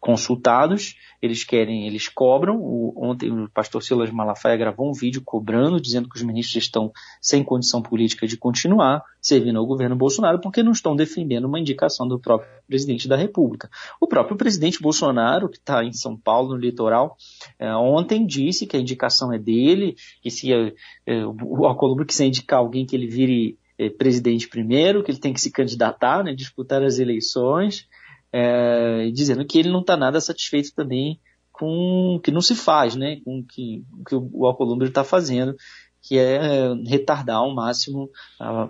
consultados, 0.00 0.96
eles 1.20 1.44
querem, 1.44 1.86
eles 1.86 2.08
cobram. 2.08 2.56
O, 2.56 2.94
ontem 2.96 3.30
o 3.30 3.48
pastor 3.50 3.82
Silas 3.82 4.10
Malafaia 4.10 4.56
gravou 4.56 4.88
um 4.88 4.94
vídeo 4.94 5.20
cobrando, 5.22 5.80
dizendo 5.80 6.08
que 6.08 6.16
os 6.16 6.22
ministros 6.22 6.64
estão 6.64 6.90
sem 7.20 7.44
condição 7.44 7.82
política 7.82 8.26
de 8.26 8.38
continuar 8.38 9.04
servindo 9.20 9.58
ao 9.58 9.66
governo 9.66 9.94
Bolsonaro 9.94 10.40
porque 10.40 10.62
não 10.62 10.72
estão 10.72 10.96
defendendo 10.96 11.44
uma 11.44 11.60
indicação 11.60 12.08
do 12.08 12.18
próprio 12.18 12.48
presidente 12.66 13.06
da 13.06 13.16
República. 13.16 13.68
O 14.00 14.06
próprio 14.06 14.36
presidente 14.36 14.80
Bolsonaro, 14.80 15.50
que 15.50 15.58
está 15.58 15.84
em 15.84 15.92
São 15.92 16.16
Paulo, 16.16 16.54
no 16.54 16.56
litoral, 16.56 17.16
é, 17.58 17.72
ontem 17.74 18.26
disse 18.26 18.66
que 18.66 18.76
a 18.78 18.80
indicação 18.80 19.30
é 19.30 19.38
dele, 19.38 19.96
que 20.22 20.30
se 20.30 20.50
é, 20.50 20.72
é, 21.06 21.26
o 21.26 21.66
Alcolumbre 21.66 22.06
quiser 22.06 22.24
indicar 22.24 22.60
alguém 22.60 22.86
que 22.86 22.96
ele 22.96 23.06
vire 23.06 23.58
é, 23.78 23.90
presidente 23.90 24.48
primeiro, 24.48 25.02
que 25.02 25.10
ele 25.10 25.20
tem 25.20 25.34
que 25.34 25.40
se 25.40 25.50
candidatar, 25.50 26.24
né, 26.24 26.32
disputar 26.32 26.82
as 26.82 26.98
eleições 26.98 27.86
é, 28.32 29.10
dizendo 29.12 29.44
que 29.44 29.58
ele 29.58 29.70
não 29.70 29.80
está 29.80 29.96
nada 29.96 30.20
satisfeito 30.20 30.74
também 30.74 31.18
com 31.52 32.16
o 32.16 32.20
que 32.20 32.30
não 32.30 32.40
se 32.40 32.54
faz, 32.54 32.96
né, 32.96 33.20
com 33.24 33.40
o 33.40 33.44
que, 33.44 33.84
que 34.08 34.14
o 34.14 34.46
Alcolumbre 34.46 34.88
está 34.88 35.04
fazendo, 35.04 35.54
que 36.02 36.18
é 36.18 36.72
retardar 36.86 37.36
ao 37.36 37.54
máximo, 37.54 38.08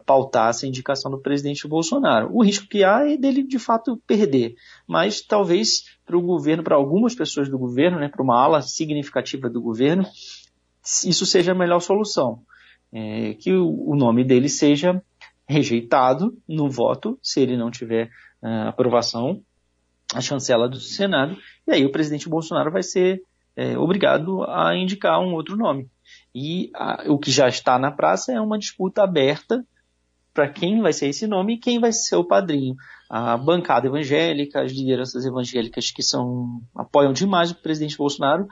pautar 0.05 0.51
essa 0.51 0.67
indicação 0.67 1.09
do 1.09 1.21
presidente 1.21 1.69
Bolsonaro. 1.69 2.29
O 2.33 2.43
risco 2.43 2.67
que 2.67 2.83
há 2.83 3.09
é 3.09 3.17
dele 3.17 3.45
de 3.45 3.61
fato 3.61 3.97
perder, 4.07 4.57
mas 4.89 5.21
talvez 5.21 5.85
para 6.05 6.19
o 6.19 6.21
governo, 6.21 6.65
para 6.65 6.75
algumas 6.75 7.15
pessoas 7.15 7.49
do 7.49 7.57
governo, 7.57 8.01
né, 8.01 8.09
para 8.09 8.25
uma 8.25 8.43
ala 8.43 8.61
significativa 8.61 9.49
do 9.49 9.63
governo, 9.63 10.05
isso 11.05 11.25
seja 11.25 11.53
a 11.53 11.55
melhor 11.55 11.79
solução. 11.81 12.43
É, 12.93 13.35
que 13.35 13.53
o, 13.53 13.91
o 13.91 13.95
nome 13.95 14.25
dele 14.25 14.49
seja 14.49 15.01
rejeitado 15.49 16.37
no 16.49 16.69
voto, 16.69 17.17
se 17.23 17.41
ele 17.41 17.57
não 17.57 17.71
tiver 17.71 18.11
uh, 18.43 18.69
aprovação 18.69 19.43
a 20.15 20.21
chancela 20.21 20.69
do 20.69 20.81
Senado, 20.81 21.37
e 21.67 21.73
aí 21.73 21.85
o 21.85 21.93
presidente 21.93 22.29
Bolsonaro 22.29 22.71
vai 22.71 22.83
ser 22.83 23.23
é, 23.57 23.79
obrigado 23.79 24.43
a 24.45 24.77
indicar 24.77 25.21
um 25.21 25.35
outro 25.35 25.57
nome. 25.57 25.89
E 26.35 26.71
a, 26.75 27.05
o 27.09 27.19
que 27.19 27.31
já 27.31 27.49
está 27.49 27.79
na 27.79 27.91
praça 27.91 28.33
é 28.33 28.41
uma 28.41 28.59
disputa 28.59 29.03
aberta 29.03 29.65
para 30.33 30.49
quem 30.49 30.81
vai 30.81 30.93
ser 30.93 31.09
esse 31.09 31.27
nome 31.27 31.55
e 31.55 31.59
quem 31.59 31.81
vai 31.81 31.93
ser 31.93 32.17
o 32.17 32.25
padrinho. 32.25 32.75
A 33.09 33.37
bancada 33.37 33.89
evangélica, 33.89 34.63
as 34.63 34.73
lideranças 34.73 35.25
evangélicas 35.25 35.91
que 35.91 36.03
são 36.03 36.61
apoiam 36.75 37.13
demais 37.13 37.51
o 37.51 37.57
presidente 37.57 37.97
Bolsonaro, 37.97 38.47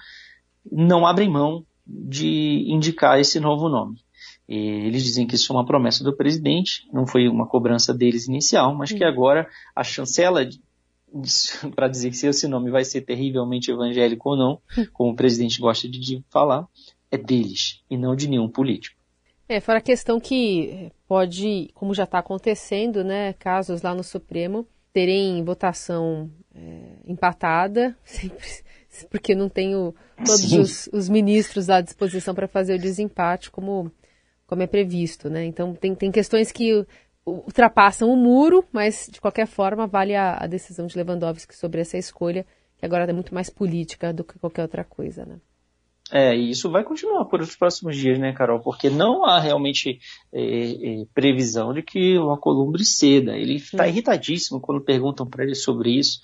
não 0.71 1.07
abrem 1.07 1.31
mão 1.31 1.65
de 1.87 2.65
indicar 2.69 3.19
esse 3.19 3.41
novo 3.41 3.69
nome. 3.69 3.97
Eles 4.49 5.05
dizem 5.05 5.27
que 5.27 5.35
isso 5.35 5.53
é 5.53 5.57
uma 5.57 5.67
promessa 5.67 6.03
do 6.03 6.17
presidente, 6.17 6.89
não 6.93 7.07
foi 7.07 7.29
uma 7.29 7.47
cobrança 7.47 7.93
deles 7.93 8.27
inicial, 8.27 8.75
mas 8.75 8.91
que 8.91 9.05
agora 9.05 9.47
a 9.77 9.85
chancela 9.85 10.45
para 11.75 11.89
dizer 11.89 12.13
se 12.15 12.27
esse 12.27 12.47
nome 12.49 12.71
vai 12.71 12.85
ser 12.85 13.03
terrivelmente 13.03 13.71
evangélico 13.71 14.31
ou 14.31 14.37
não, 14.37 14.61
como 14.93 15.13
o 15.13 15.17
presidente 15.17 15.61
gosta 15.61 15.89
de 15.89 16.23
falar, 16.31 16.67
é 17.11 17.17
deles 17.17 17.83
e 17.91 17.97
não 17.97 18.15
de 18.15 18.29
nenhum 18.29 18.49
político. 18.49 18.99
É, 19.49 19.61
fora 19.61 19.79
a 19.79 19.83
questão 19.83 20.21
que 20.21 20.93
pode, 21.07 21.71
como 21.73 21.95
já 21.95 22.05
está 22.05 22.19
acontecendo, 22.19 23.03
né, 23.03 23.33
casos 23.33 23.81
lá 23.81 23.95
no 23.95 24.05
Supremo 24.05 24.67
terem 24.93 25.43
votação 25.43 26.31
é, 26.55 26.81
empatada, 27.07 27.97
sempre, 28.05 28.47
porque 29.11 29.35
não 29.35 29.49
tenho 29.49 29.95
todos 30.17 30.53
os, 30.53 30.91
os, 30.93 31.09
ministros 31.09 31.71
à 31.71 31.81
disposição 31.81 32.35
para 32.35 32.49
fazer 32.49 32.75
o 32.75 32.79
desempate, 32.79 33.51
como, 33.51 33.91
como 34.47 34.63
é 34.63 34.67
previsto, 34.67 35.31
né? 35.31 35.45
Então 35.45 35.75
tem, 35.75 35.95
tem 35.95 36.11
questões 36.11 36.51
que 36.51 36.87
ultrapassam 37.29 38.11
o 38.11 38.17
muro, 38.17 38.65
mas 38.73 39.09
de 39.11 39.21
qualquer 39.21 39.47
forma 39.47 39.87
vale 39.87 40.15
a, 40.15 40.37
a, 40.41 40.47
decisão 40.47 40.87
de 40.87 40.97
Lewandowski 40.97 41.55
sobre 41.55 41.81
essa 41.81 41.97
escolha, 41.97 42.47
que 42.77 42.85
agora 42.85 43.05
é 43.05 43.13
muito 43.13 43.35
mais 43.35 43.51
política 43.51 44.13
do 44.13 44.25
que 44.25 44.39
qualquer 44.39 44.63
outra 44.63 44.85
coisa, 44.85 45.25
né? 45.25 45.39
É, 46.11 46.35
e 46.35 46.51
isso 46.51 46.71
vai 46.71 46.83
continuar 46.83 47.25
por 47.27 47.41
os 47.41 47.55
próximos 47.55 47.97
dias, 47.97 48.19
né, 48.19 48.33
Carol? 48.33 48.61
Porque 48.61 48.89
não 48.89 49.25
há 49.25 49.39
realmente 49.39 50.01
é, 50.33 50.43
é, 50.43 51.05
previsão 51.13 51.75
de 51.75 51.83
que 51.83 52.19
o 52.19 52.31
Alcolumbre 52.31 52.85
ceda. 52.85 53.37
Ele 53.37 53.57
está 53.57 53.85
hum. 53.85 53.89
irritadíssimo 53.89 54.61
quando 54.61 54.81
perguntam 54.81 55.27
para 55.27 55.45
ele 55.45 55.55
sobre 55.55 55.91
isso. 55.91 56.21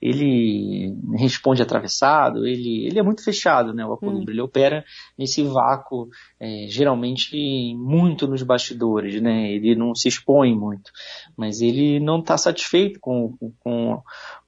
Ele 0.00 0.94
responde 1.16 1.60
atravessado, 1.60 2.46
ele, 2.46 2.86
ele 2.86 2.98
é 2.98 3.02
muito 3.02 3.22
fechado, 3.22 3.74
né, 3.74 3.84
o 3.84 3.92
Alcolumbre. 3.92 4.32
Hum. 4.32 4.34
Ele 4.34 4.40
opera 4.40 4.84
nesse 5.16 5.42
vácuo, 5.42 6.08
é, 6.40 6.66
geralmente 6.68 7.74
muito 7.76 8.26
nos 8.26 8.42
bastidores, 8.42 9.20
né? 9.20 9.52
Ele 9.52 9.74
não 9.74 9.94
se 9.94 10.08
expõe 10.08 10.54
muito. 10.56 10.90
Mas 11.36 11.60
ele 11.60 12.00
não 12.00 12.20
está 12.20 12.38
satisfeito 12.38 12.98
com, 12.98 13.36
com, 13.60 14.02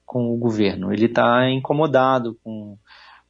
com 0.06 0.34
o 0.34 0.38
governo. 0.38 0.92
Ele 0.92 1.06
está 1.06 1.50
incomodado 1.50 2.38
com 2.42 2.78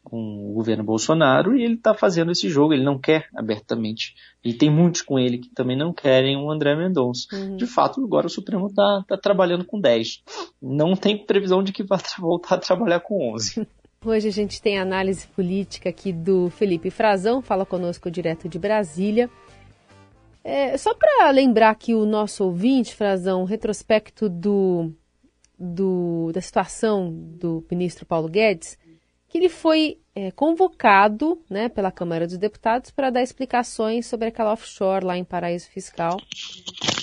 com 0.03 0.51
o 0.51 0.55
governo 0.55 0.83
Bolsonaro 0.83 1.57
e 1.57 1.63
ele 1.63 1.75
está 1.75 1.95
fazendo 1.95 2.33
esse 2.33 2.49
jogo, 2.49 2.73
ele 2.73 2.85
não 2.85 2.99
quer 2.99 3.29
abertamente. 3.35 4.15
E 4.45 4.55
tem 4.55 4.71
muitos 4.71 5.03
com 5.03 5.19
ele 5.19 5.39
que 5.39 5.51
também 5.51 5.77
não 5.77 5.93
querem 5.93 6.37
o 6.37 6.51
André 6.51 6.75
Mendonça. 6.75 7.27
Uhum. 7.33 7.57
De 7.57 7.67
fato, 7.67 8.03
agora 8.03 8.27
o 8.27 8.31
Supremo 8.31 8.67
está 8.67 9.05
tá 9.07 9.17
trabalhando 9.17 9.65
com 9.65 9.81
10. 9.81 10.23
Não 10.61 10.97
tem 10.97 11.25
previsão 11.25 11.63
de 11.63 11.73
que 11.73 11.83
vai 11.83 11.99
voltar 12.19 12.57
a 12.57 12.59
trabalhar 12.59 13.01
com 13.01 13.33
11. 13.35 13.67
Hoje 14.05 14.29
a 14.29 14.33
gente 14.33 14.63
tem 14.63 14.79
análise 14.79 15.27
política 15.27 15.91
aqui 15.91 16.11
do 16.11 16.49
Felipe 16.49 16.91
Frazão, 16.91 17.43
fala 17.43 17.67
conosco 17.67 18.11
direto 18.11 18.49
de 18.49 18.59
Brasília. 18.59 19.29
É, 20.43 20.77
só 20.79 20.95
para 20.95 21.31
lembrar 21.31 21.75
que 21.75 21.95
o 21.95 22.07
nosso 22.07 22.45
ouvinte, 22.45 22.95
Frazão, 22.95 23.45
retrospecto 23.45 24.27
do, 24.27 24.91
do, 25.59 26.31
da 26.33 26.41
situação 26.41 27.13
do 27.13 27.63
ministro 27.71 28.07
Paulo 28.07 28.27
Guedes, 28.27 28.79
que 29.31 29.39
ele 29.39 29.49
foi 29.49 30.01
é, 30.13 30.33
convocado 30.33 31.41
né, 31.49 31.69
pela 31.69 31.93
Câmara 31.93 32.27
dos 32.27 32.37
Deputados 32.37 32.91
para 32.91 33.11
dar 33.11 33.23
explicações 33.23 34.07
sobre 34.07 34.27
aquela 34.27 34.53
offshore 34.53 35.05
lá 35.05 35.17
em 35.17 35.23
Paraíso 35.23 35.71
Fiscal. 35.71 36.21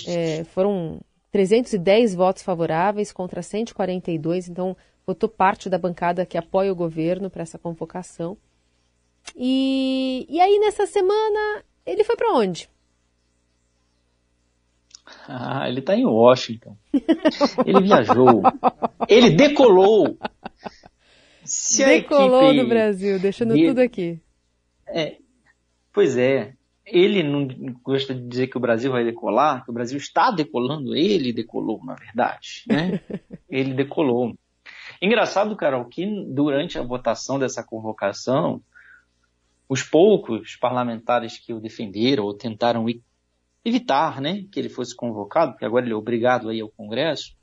É, 0.06 0.44
foram 0.44 1.00
310 1.32 2.14
votos 2.14 2.42
favoráveis 2.42 3.12
contra 3.12 3.40
142, 3.40 4.46
então 4.50 4.76
votou 5.06 5.26
parte 5.26 5.70
da 5.70 5.78
bancada 5.78 6.26
que 6.26 6.36
apoia 6.36 6.70
o 6.70 6.76
governo 6.76 7.30
para 7.30 7.42
essa 7.42 7.58
convocação. 7.58 8.36
E, 9.34 10.26
e 10.28 10.38
aí, 10.38 10.58
nessa 10.58 10.86
semana, 10.86 11.64
ele 11.86 12.04
foi 12.04 12.14
para 12.14 12.34
onde? 12.34 12.68
Ah, 15.26 15.66
ele 15.66 15.80
está 15.80 15.96
em 15.96 16.04
Washington. 16.04 16.76
Ele 17.64 17.80
viajou. 17.80 18.42
Ele 19.08 19.30
decolou 19.30 20.18
se 21.48 21.84
Decolou 21.84 22.50
equipe... 22.50 22.62
no 22.62 22.68
Brasil, 22.68 23.18
deixando 23.18 23.54
de... 23.54 23.66
tudo 23.66 23.80
aqui. 23.80 24.20
É, 24.86 25.16
pois 25.92 26.16
é. 26.16 26.54
Ele 26.84 27.22
não 27.22 27.46
gosta 27.82 28.14
de 28.14 28.26
dizer 28.26 28.46
que 28.46 28.56
o 28.56 28.60
Brasil 28.60 28.90
vai 28.90 29.04
decolar, 29.04 29.62
que 29.62 29.70
o 29.70 29.74
Brasil 29.74 29.98
está 29.98 30.30
decolando, 30.30 30.96
ele 30.96 31.34
decolou, 31.34 31.84
na 31.84 31.94
verdade. 31.94 32.64
Né? 32.66 33.00
ele 33.48 33.74
decolou. 33.74 34.34
Engraçado, 35.00 35.54
Carol, 35.54 35.84
que 35.84 36.06
durante 36.28 36.78
a 36.78 36.82
votação 36.82 37.38
dessa 37.38 37.62
convocação, 37.62 38.62
os 39.68 39.82
poucos 39.82 40.56
parlamentares 40.56 41.38
que 41.38 41.52
o 41.52 41.60
defenderam 41.60 42.24
ou 42.24 42.32
tentaram 42.32 42.86
evitar 43.64 44.20
né, 44.20 44.44
que 44.50 44.58
ele 44.58 44.70
fosse 44.70 44.96
convocado, 44.96 45.52
porque 45.52 45.64
agora 45.64 45.84
ele 45.84 45.92
é 45.92 45.96
obrigado 45.96 46.48
a 46.48 46.54
ir 46.54 46.62
ao 46.62 46.70
Congresso, 46.70 47.36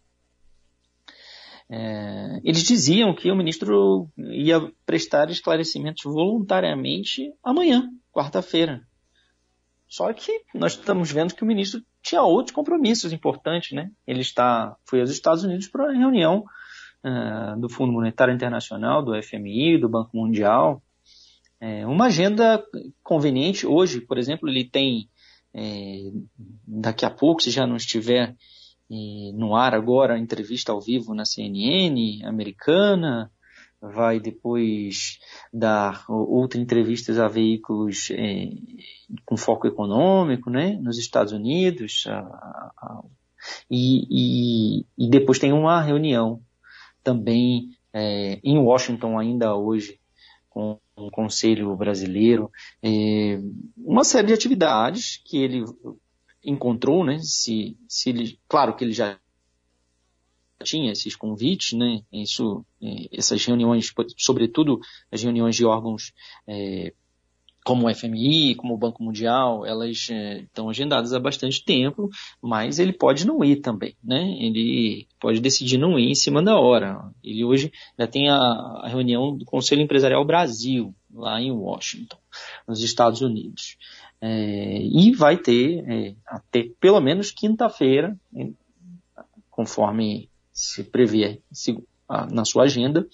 é, 1.69 2.39
eles 2.43 2.63
diziam 2.63 3.13
que 3.13 3.31
o 3.31 3.35
ministro 3.35 4.09
ia 4.17 4.71
prestar 4.85 5.29
esclarecimentos 5.29 6.03
voluntariamente 6.03 7.33
amanhã, 7.43 7.89
quarta-feira. 8.11 8.81
Só 9.87 10.11
que 10.13 10.41
nós 10.53 10.73
estamos 10.73 11.11
vendo 11.11 11.33
que 11.33 11.43
o 11.43 11.47
ministro 11.47 11.81
tinha 12.01 12.21
outros 12.21 12.55
compromissos 12.55 13.13
importantes, 13.13 13.71
né? 13.71 13.89
Ele 14.05 14.21
está, 14.21 14.75
foi 14.85 14.99
aos 14.99 15.09
Estados 15.09 15.43
Unidos 15.43 15.67
para 15.67 15.89
a 15.89 15.93
reunião 15.93 16.43
uh, 17.03 17.59
do 17.59 17.69
Fundo 17.69 17.93
Monetário 17.93 18.33
Internacional, 18.33 19.03
do 19.03 19.21
FMI, 19.21 19.79
do 19.79 19.89
Banco 19.89 20.15
Mundial. 20.15 20.83
É, 21.59 21.85
uma 21.85 22.07
agenda 22.07 22.63
conveniente. 23.01 23.65
Hoje, 23.65 24.01
por 24.01 24.17
exemplo, 24.17 24.49
ele 24.49 24.65
tem, 24.65 25.09
é, 25.53 26.11
daqui 26.67 27.05
a 27.05 27.09
pouco, 27.09 27.41
se 27.41 27.49
já 27.49 27.65
não 27.65 27.75
estiver 27.75 28.35
e 28.89 29.31
no 29.33 29.55
ar 29.55 29.73
agora, 29.73 30.17
entrevista 30.17 30.71
ao 30.71 30.81
vivo 30.81 31.13
na 31.13 31.25
CNN 31.25 32.23
americana, 32.23 33.31
vai 33.81 34.19
depois 34.19 35.19
dar 35.53 36.05
outras 36.09 36.61
entrevistas 36.61 37.19
a 37.19 37.27
veículos 37.27 38.09
é, 38.11 38.49
com 39.25 39.37
foco 39.37 39.67
econômico, 39.67 40.49
né, 40.49 40.77
nos 40.81 40.97
Estados 40.97 41.33
Unidos, 41.33 42.05
a, 42.07 42.19
a, 42.19 43.03
e, 43.69 44.07
e, 44.09 44.85
e, 44.97 45.09
depois 45.09 45.37
tem 45.37 45.53
uma 45.53 45.81
reunião 45.81 46.41
também 47.03 47.69
é, 47.93 48.39
em 48.43 48.57
Washington 48.57 49.19
ainda 49.19 49.55
hoje 49.55 49.99
com 50.49 50.79
o 50.95 51.11
Conselho 51.11 51.75
Brasileiro, 51.75 52.49
é, 52.81 53.39
uma 53.77 54.03
série 54.03 54.27
de 54.27 54.33
atividades 54.33 55.21
que 55.25 55.37
ele 55.37 55.65
encontrou, 56.45 57.03
né? 57.03 57.19
Se, 57.19 57.77
se 57.87 58.09
ele, 58.09 58.39
claro 58.47 58.75
que 58.75 58.83
ele 58.83 58.93
já 58.93 59.17
tinha 60.63 60.91
esses 60.91 61.15
convites, 61.15 61.73
né? 61.73 62.01
Isso, 62.11 62.65
é, 62.81 63.09
essas 63.11 63.43
reuniões, 63.45 63.91
sobretudo 64.17 64.79
as 65.11 65.21
reuniões 65.21 65.55
de 65.55 65.65
órgãos 65.65 66.13
é, 66.47 66.93
como 67.65 67.87
o 67.87 67.93
FMI, 67.93 68.53
como 68.53 68.75
o 68.75 68.77
Banco 68.77 69.03
Mundial, 69.03 69.65
elas 69.65 70.07
é, 70.11 70.41
estão 70.41 70.69
agendadas 70.69 71.13
há 71.13 71.19
bastante 71.19 71.65
tempo, 71.65 72.11
mas 72.39 72.77
ele 72.77 72.93
pode 72.93 73.25
não 73.25 73.43
ir 73.43 73.55
também, 73.55 73.95
né? 74.03 74.37
Ele 74.39 75.07
pode 75.19 75.39
decidir 75.39 75.79
não 75.79 75.97
ir 75.97 76.11
em 76.11 76.15
cima 76.15 76.43
da 76.43 76.59
hora. 76.59 77.09
Ele 77.23 77.43
hoje 77.43 77.73
já 77.97 78.05
tem 78.05 78.29
a, 78.29 78.37
a 78.37 78.87
reunião 78.87 79.35
do 79.35 79.43
Conselho 79.45 79.81
Empresarial 79.81 80.23
Brasil, 80.23 80.93
lá 81.11 81.41
em 81.41 81.51
Washington, 81.51 82.17
nos 82.67 82.83
Estados 82.83 83.21
Unidos. 83.21 83.77
É, 84.21 84.81
e 84.83 85.11
vai 85.11 85.35
ter 85.35 85.83
até 86.55 86.69
pelo 86.79 87.01
menos 87.01 87.31
quinta-feira, 87.31 88.17
conforme 89.49 90.29
se 90.51 90.83
prevê 90.83 91.41
se, 91.51 91.77
a, 92.07 92.25
na 92.27 92.45
sua 92.45 92.63
agenda, 92.63 93.05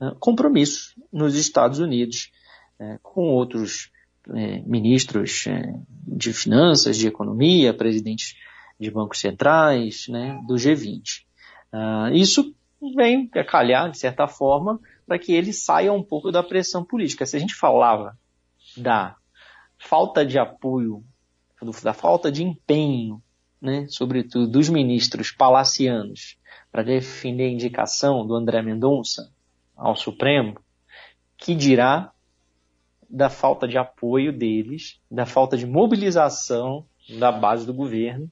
é, 0.00 0.10
compromissos 0.18 0.94
nos 1.12 1.36
Estados 1.36 1.78
Unidos 1.78 2.30
é, 2.78 2.98
com 3.02 3.22
outros 3.22 3.90
é, 4.28 4.58
ministros 4.62 5.46
é, 5.46 5.74
de 6.06 6.32
finanças, 6.32 6.96
de 6.96 7.06
economia, 7.06 7.72
presidentes 7.72 8.34
de 8.78 8.90
bancos 8.90 9.20
centrais, 9.20 10.06
né, 10.08 10.38
do 10.46 10.54
G20. 10.54 11.24
Uh, 11.72 12.14
isso 12.14 12.54
vem 12.94 13.26
calhar, 13.26 13.90
de 13.90 13.98
certa 13.98 14.28
forma, 14.28 14.78
para 15.06 15.18
que 15.18 15.32
ele 15.32 15.52
saia 15.52 15.92
um 15.92 16.02
pouco 16.02 16.30
da 16.30 16.42
pressão 16.42 16.84
política. 16.84 17.24
Se 17.24 17.36
a 17.36 17.40
gente 17.40 17.54
falava 17.54 18.18
da 18.76 19.16
falta 19.78 20.26
de 20.26 20.38
apoio, 20.38 21.02
da 21.82 21.92
falta 21.92 22.30
de 22.30 22.42
empenho, 22.42 23.22
né, 23.60 23.86
sobretudo 23.88 24.46
dos 24.46 24.68
ministros 24.68 25.30
palacianos, 25.30 26.38
para 26.70 26.82
defender 26.82 27.44
a 27.44 27.50
indicação 27.50 28.26
do 28.26 28.34
André 28.34 28.62
Mendonça 28.62 29.32
ao 29.74 29.96
Supremo, 29.96 30.58
que 31.36 31.54
dirá 31.54 32.12
da 33.08 33.30
falta 33.30 33.66
de 33.66 33.78
apoio 33.78 34.32
deles, 34.32 35.00
da 35.10 35.24
falta 35.24 35.56
de 35.56 35.66
mobilização 35.66 36.86
da 37.18 37.30
base 37.30 37.64
do 37.64 37.72
governo 37.72 38.30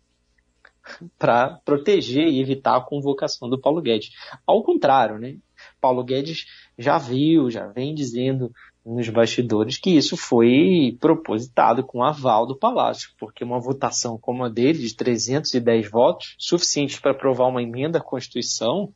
para 1.19 1.61
proteger 1.65 2.29
e 2.29 2.41
evitar 2.41 2.77
a 2.77 2.81
convocação 2.81 3.49
do 3.49 3.59
Paulo 3.59 3.81
Guedes. 3.81 4.11
Ao 4.47 4.63
contrário, 4.63 5.19
né? 5.19 5.37
Paulo 5.81 6.05
Guedes 6.05 6.47
já 6.79 6.99
viu, 6.99 7.51
já 7.51 7.67
vem 7.69 7.95
dizendo 7.95 8.53
nos 8.85 9.09
bastidores 9.09 9.79
que 9.79 9.91
isso 9.91 10.17
foi 10.17 10.97
propositado 11.01 11.83
com 11.83 12.03
aval 12.03 12.47
do 12.47 12.57
Palácio, 12.57 13.11
porque 13.19 13.43
uma 13.43 13.59
votação 13.59 14.19
como 14.19 14.45
a 14.45 14.49
dele, 14.49 14.79
de 14.79 14.95
310 14.95 15.91
votos, 15.91 16.35
suficiente 16.39 17.01
para 17.01 17.13
aprovar 17.13 17.49
uma 17.49 17.63
emenda 17.63 17.99
à 17.99 18.03
Constituição, 18.03 18.93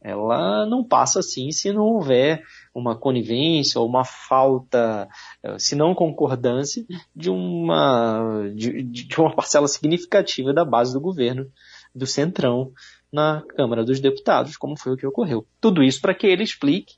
ela 0.00 0.64
não 0.64 0.84
passa 0.84 1.18
assim 1.18 1.50
se 1.50 1.72
não 1.72 1.82
houver 1.82 2.42
uma 2.72 2.96
conivência 2.96 3.80
ou 3.80 3.88
uma 3.88 4.04
falta, 4.04 5.08
eh, 5.42 5.58
se 5.58 5.74
não 5.74 5.94
concordância, 5.94 6.84
de 7.14 7.28
uma, 7.28 8.48
de, 8.54 8.84
de 8.84 9.20
uma 9.20 9.34
parcela 9.34 9.66
significativa 9.66 10.52
da 10.52 10.64
base 10.64 10.92
do 10.92 11.00
governo, 11.00 11.50
do 11.92 12.06
Centrão, 12.06 12.70
na 13.12 13.42
Câmara 13.56 13.84
dos 13.84 13.98
Deputados, 13.98 14.56
como 14.56 14.78
foi 14.78 14.92
o 14.92 14.96
que 14.96 15.06
ocorreu. 15.06 15.44
Tudo 15.60 15.82
isso 15.82 16.00
para 16.00 16.14
que 16.14 16.26
ele 16.26 16.44
explique 16.44 16.94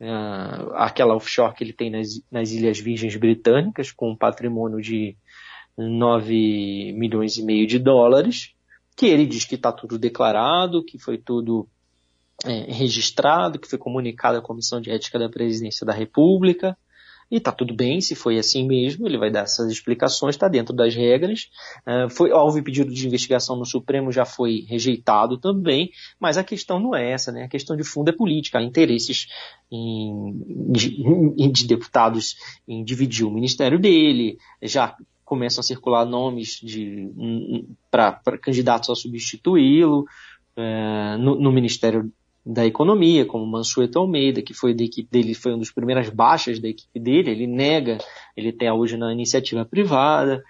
uh, 0.00 0.72
aquela 0.74 1.14
offshore 1.14 1.54
que 1.54 1.64
ele 1.64 1.72
tem 1.72 1.90
nas, 1.90 2.08
nas 2.30 2.50
Ilhas 2.50 2.78
Virgens 2.78 3.16
Britânicas, 3.16 3.92
com 3.92 4.10
um 4.10 4.16
patrimônio 4.16 4.80
de 4.80 5.16
9 5.76 6.92
milhões 6.96 7.36
e 7.36 7.44
meio 7.44 7.66
de 7.66 7.78
dólares, 7.78 8.54
que 8.96 9.06
ele 9.06 9.26
diz 9.26 9.44
que 9.44 9.56
está 9.56 9.70
tudo 9.70 9.98
declarado, 9.98 10.84
que 10.84 10.98
foi 10.98 11.18
tudo 11.18 11.68
é, 12.44 12.72
registrado, 12.72 13.58
que 13.58 13.68
foi 13.68 13.78
comunicado 13.78 14.38
à 14.38 14.42
Comissão 14.42 14.80
de 14.80 14.90
Ética 14.90 15.18
da 15.18 15.28
Presidência 15.28 15.86
da 15.86 15.92
República. 15.92 16.76
E 17.30 17.36
está 17.36 17.50
tudo 17.50 17.74
bem, 17.74 18.00
se 18.00 18.14
foi 18.14 18.38
assim 18.38 18.66
mesmo, 18.66 19.06
ele 19.06 19.18
vai 19.18 19.30
dar 19.30 19.40
essas 19.40 19.70
explicações, 19.70 20.34
está 20.34 20.46
dentro 20.46 20.74
das 20.74 20.94
regras. 20.94 21.50
Uh, 21.86 22.08
foi, 22.08 22.32
houve 22.32 22.62
pedido 22.62 22.92
de 22.92 23.06
investigação 23.06 23.56
no 23.56 23.64
Supremo, 23.64 24.12
já 24.12 24.24
foi 24.24 24.64
rejeitado 24.68 25.36
também, 25.36 25.90
mas 26.20 26.38
a 26.38 26.44
questão 26.44 26.78
não 26.78 26.94
é 26.94 27.10
essa, 27.10 27.32
né? 27.32 27.44
A 27.44 27.48
questão 27.48 27.76
de 27.76 27.82
fundo 27.82 28.08
é 28.10 28.12
política, 28.12 28.58
há 28.58 28.62
interesses 28.62 29.26
em, 29.70 30.40
de, 30.70 31.50
de 31.50 31.66
deputados 31.66 32.36
em 32.68 32.84
dividir 32.84 33.26
o 33.26 33.30
ministério 33.30 33.78
dele, 33.78 34.38
já 34.62 34.96
começam 35.24 35.60
a 35.60 35.64
circular 35.64 36.06
nomes 36.06 36.60
de 36.62 37.10
para 37.90 38.38
candidatos 38.40 38.88
a 38.88 38.94
substituí-lo 38.94 40.06
uh, 40.56 41.18
no, 41.18 41.34
no 41.34 41.50
Ministério 41.50 42.12
da 42.46 42.64
economia, 42.64 43.26
como 43.26 43.44
Mansueto 43.44 43.98
Almeida, 43.98 44.40
que 44.40 44.54
foi 44.54 44.72
da 44.72 44.84
equipe 44.84 45.08
dele, 45.10 45.34
foi 45.34 45.50
uma 45.50 45.58
das 45.58 45.72
primeiras 45.72 46.08
baixas 46.08 46.60
da 46.60 46.68
equipe 46.68 47.00
dele, 47.00 47.32
ele 47.32 47.46
nega, 47.48 47.98
ele 48.36 48.50
está 48.50 48.72
hoje 48.72 48.96
na 48.96 49.12
iniciativa 49.12 49.64
privada, 49.64 50.40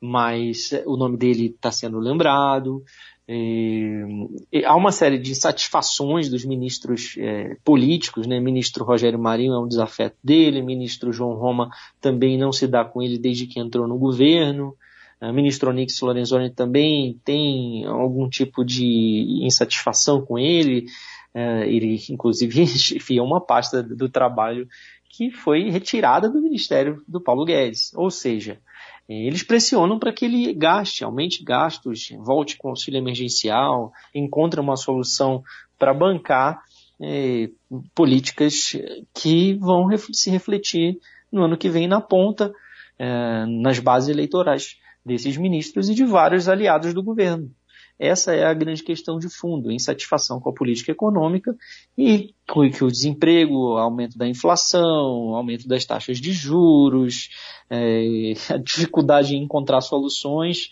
mas 0.00 0.72
o 0.86 0.96
nome 0.96 1.18
dele 1.18 1.46
está 1.46 1.70
sendo 1.70 1.98
lembrado. 1.98 2.82
É, 3.28 4.64
há 4.64 4.74
uma 4.74 4.90
série 4.90 5.18
de 5.18 5.30
insatisfações 5.30 6.30
dos 6.30 6.44
ministros 6.44 7.14
é, 7.18 7.54
políticos, 7.62 8.26
né? 8.26 8.40
Ministro 8.40 8.84
Rogério 8.84 9.18
Marinho 9.18 9.52
é 9.52 9.60
um 9.60 9.68
desafeto 9.68 10.16
dele, 10.24 10.62
ministro 10.62 11.12
João 11.12 11.34
Roma 11.34 11.68
também 12.00 12.38
não 12.38 12.50
se 12.50 12.66
dá 12.66 12.82
com 12.82 13.02
ele 13.02 13.18
desde 13.18 13.46
que 13.46 13.60
entrou 13.60 13.86
no 13.86 13.98
governo. 13.98 14.74
O 15.20 15.32
ministro 15.32 15.70
Onix 15.70 16.00
Lorenzoni 16.00 16.50
também 16.50 17.20
tem 17.24 17.84
algum 17.84 18.28
tipo 18.28 18.64
de 18.64 19.44
insatisfação 19.44 20.20
com 20.20 20.36
ele. 20.36 20.86
É, 21.34 21.66
ele, 21.66 21.98
inclusive, 22.10 22.62
enfia 22.96 23.22
uma 23.22 23.40
pasta 23.40 23.82
do 23.82 24.08
trabalho 24.08 24.68
que 25.08 25.30
foi 25.30 25.68
retirada 25.70 26.28
do 26.28 26.40
Ministério 26.40 27.02
do 27.06 27.20
Paulo 27.20 27.44
Guedes. 27.44 27.92
Ou 27.94 28.10
seja, 28.10 28.60
eles 29.08 29.42
pressionam 29.42 29.98
para 29.98 30.12
que 30.12 30.24
ele 30.24 30.52
gaste, 30.54 31.04
aumente 31.04 31.44
gastos, 31.44 32.08
volte 32.18 32.56
com 32.56 32.70
auxílio 32.70 32.98
emergencial, 32.98 33.92
encontre 34.14 34.60
uma 34.60 34.76
solução 34.76 35.42
para 35.78 35.92
bancar 35.92 36.62
é, 37.00 37.50
políticas 37.94 38.76
que 39.12 39.54
vão 39.54 39.88
se 40.12 40.30
refletir 40.30 40.98
no 41.30 41.42
ano 41.42 41.58
que 41.58 41.68
vem 41.68 41.86
na 41.86 42.00
ponta, 42.00 42.52
é, 42.98 43.44
nas 43.46 43.78
bases 43.78 44.08
eleitorais 44.08 44.76
desses 45.04 45.36
ministros 45.36 45.88
e 45.88 45.94
de 45.94 46.04
vários 46.04 46.48
aliados 46.48 46.94
do 46.94 47.02
governo. 47.02 47.50
Essa 47.98 48.34
é 48.34 48.44
a 48.44 48.54
grande 48.54 48.82
questão 48.82 49.18
de 49.18 49.28
fundo, 49.28 49.70
insatisfação 49.70 50.40
com 50.40 50.50
a 50.50 50.52
política 50.52 50.90
econômica 50.90 51.56
e 51.96 52.34
que 52.72 52.84
o 52.84 52.90
desemprego, 52.90 53.76
aumento 53.76 54.18
da 54.18 54.26
inflação, 54.26 55.34
aumento 55.34 55.68
das 55.68 55.84
taxas 55.84 56.18
de 56.18 56.32
juros, 56.32 57.30
é, 57.70 58.32
a 58.50 58.56
dificuldade 58.56 59.36
em 59.36 59.42
encontrar 59.42 59.80
soluções 59.80 60.70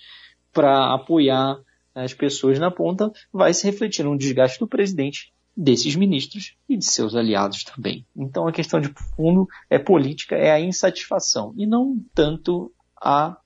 para 0.53 0.93
apoiar 0.95 1.61
as 1.95 2.15
pessoas 2.15 2.59
na 2.59 2.71
ponta 2.71 3.13
vai 3.33 3.53
se 3.53 3.65
refletir 3.67 4.05
no 4.05 4.17
desgaste 4.17 4.59
do 4.59 4.67
presidente, 4.67 5.33
desses 5.57 5.95
ministros 5.95 6.57
e 6.69 6.77
de 6.77 6.85
seus 6.85 7.15
aliados 7.15 7.65
também. 7.65 8.07
Então 8.17 8.47
a 8.47 8.53
questão 8.53 8.81
de 8.81 8.93
fundo 9.17 9.47
é 9.69 9.79
política, 9.79 10.37
é 10.37 10.51
a 10.51 10.61
insatisfação 10.61 11.53
e 11.57 11.67
não 11.67 11.99
tanto 12.15 12.73
a, 13.01 13.37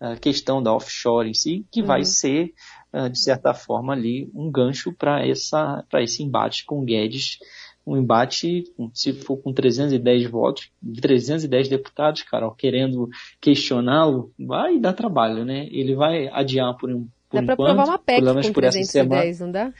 a 0.00 0.16
questão 0.16 0.62
da 0.62 0.74
offshore 0.74 1.28
em 1.28 1.34
si, 1.34 1.66
que 1.70 1.80
uhum. 1.80 1.86
vai 1.86 2.04
ser 2.04 2.52
ah, 2.96 3.08
de 3.08 3.20
certa 3.20 3.52
forma, 3.52 3.92
ali 3.92 4.30
um 4.34 4.50
gancho 4.50 4.90
para 4.90 5.22
esse 5.28 6.22
embate 6.22 6.64
com 6.64 6.82
Guedes. 6.82 7.38
Um 7.86 7.94
embate, 7.94 8.64
se 8.94 9.12
for 9.12 9.36
com 9.36 9.52
310 9.52 10.30
votos, 10.30 10.72
310 11.02 11.68
deputados, 11.68 12.22
Carol, 12.22 12.52
querendo 12.52 13.08
questioná-lo, 13.38 14.32
vai 14.38 14.80
dar 14.80 14.94
trabalho, 14.94 15.44
né? 15.44 15.68
Ele 15.70 15.94
vai 15.94 16.26
adiar 16.28 16.74
por 16.78 16.90
um 16.90 17.06
por 17.28 17.42
dá 17.42 17.54
para 17.54 17.56
provar 17.56 17.84
uma 17.84 17.98
PEC 17.98 18.22
com 18.22 18.52
310, 18.52 19.40
não 19.40 19.50
dá? 19.52 19.72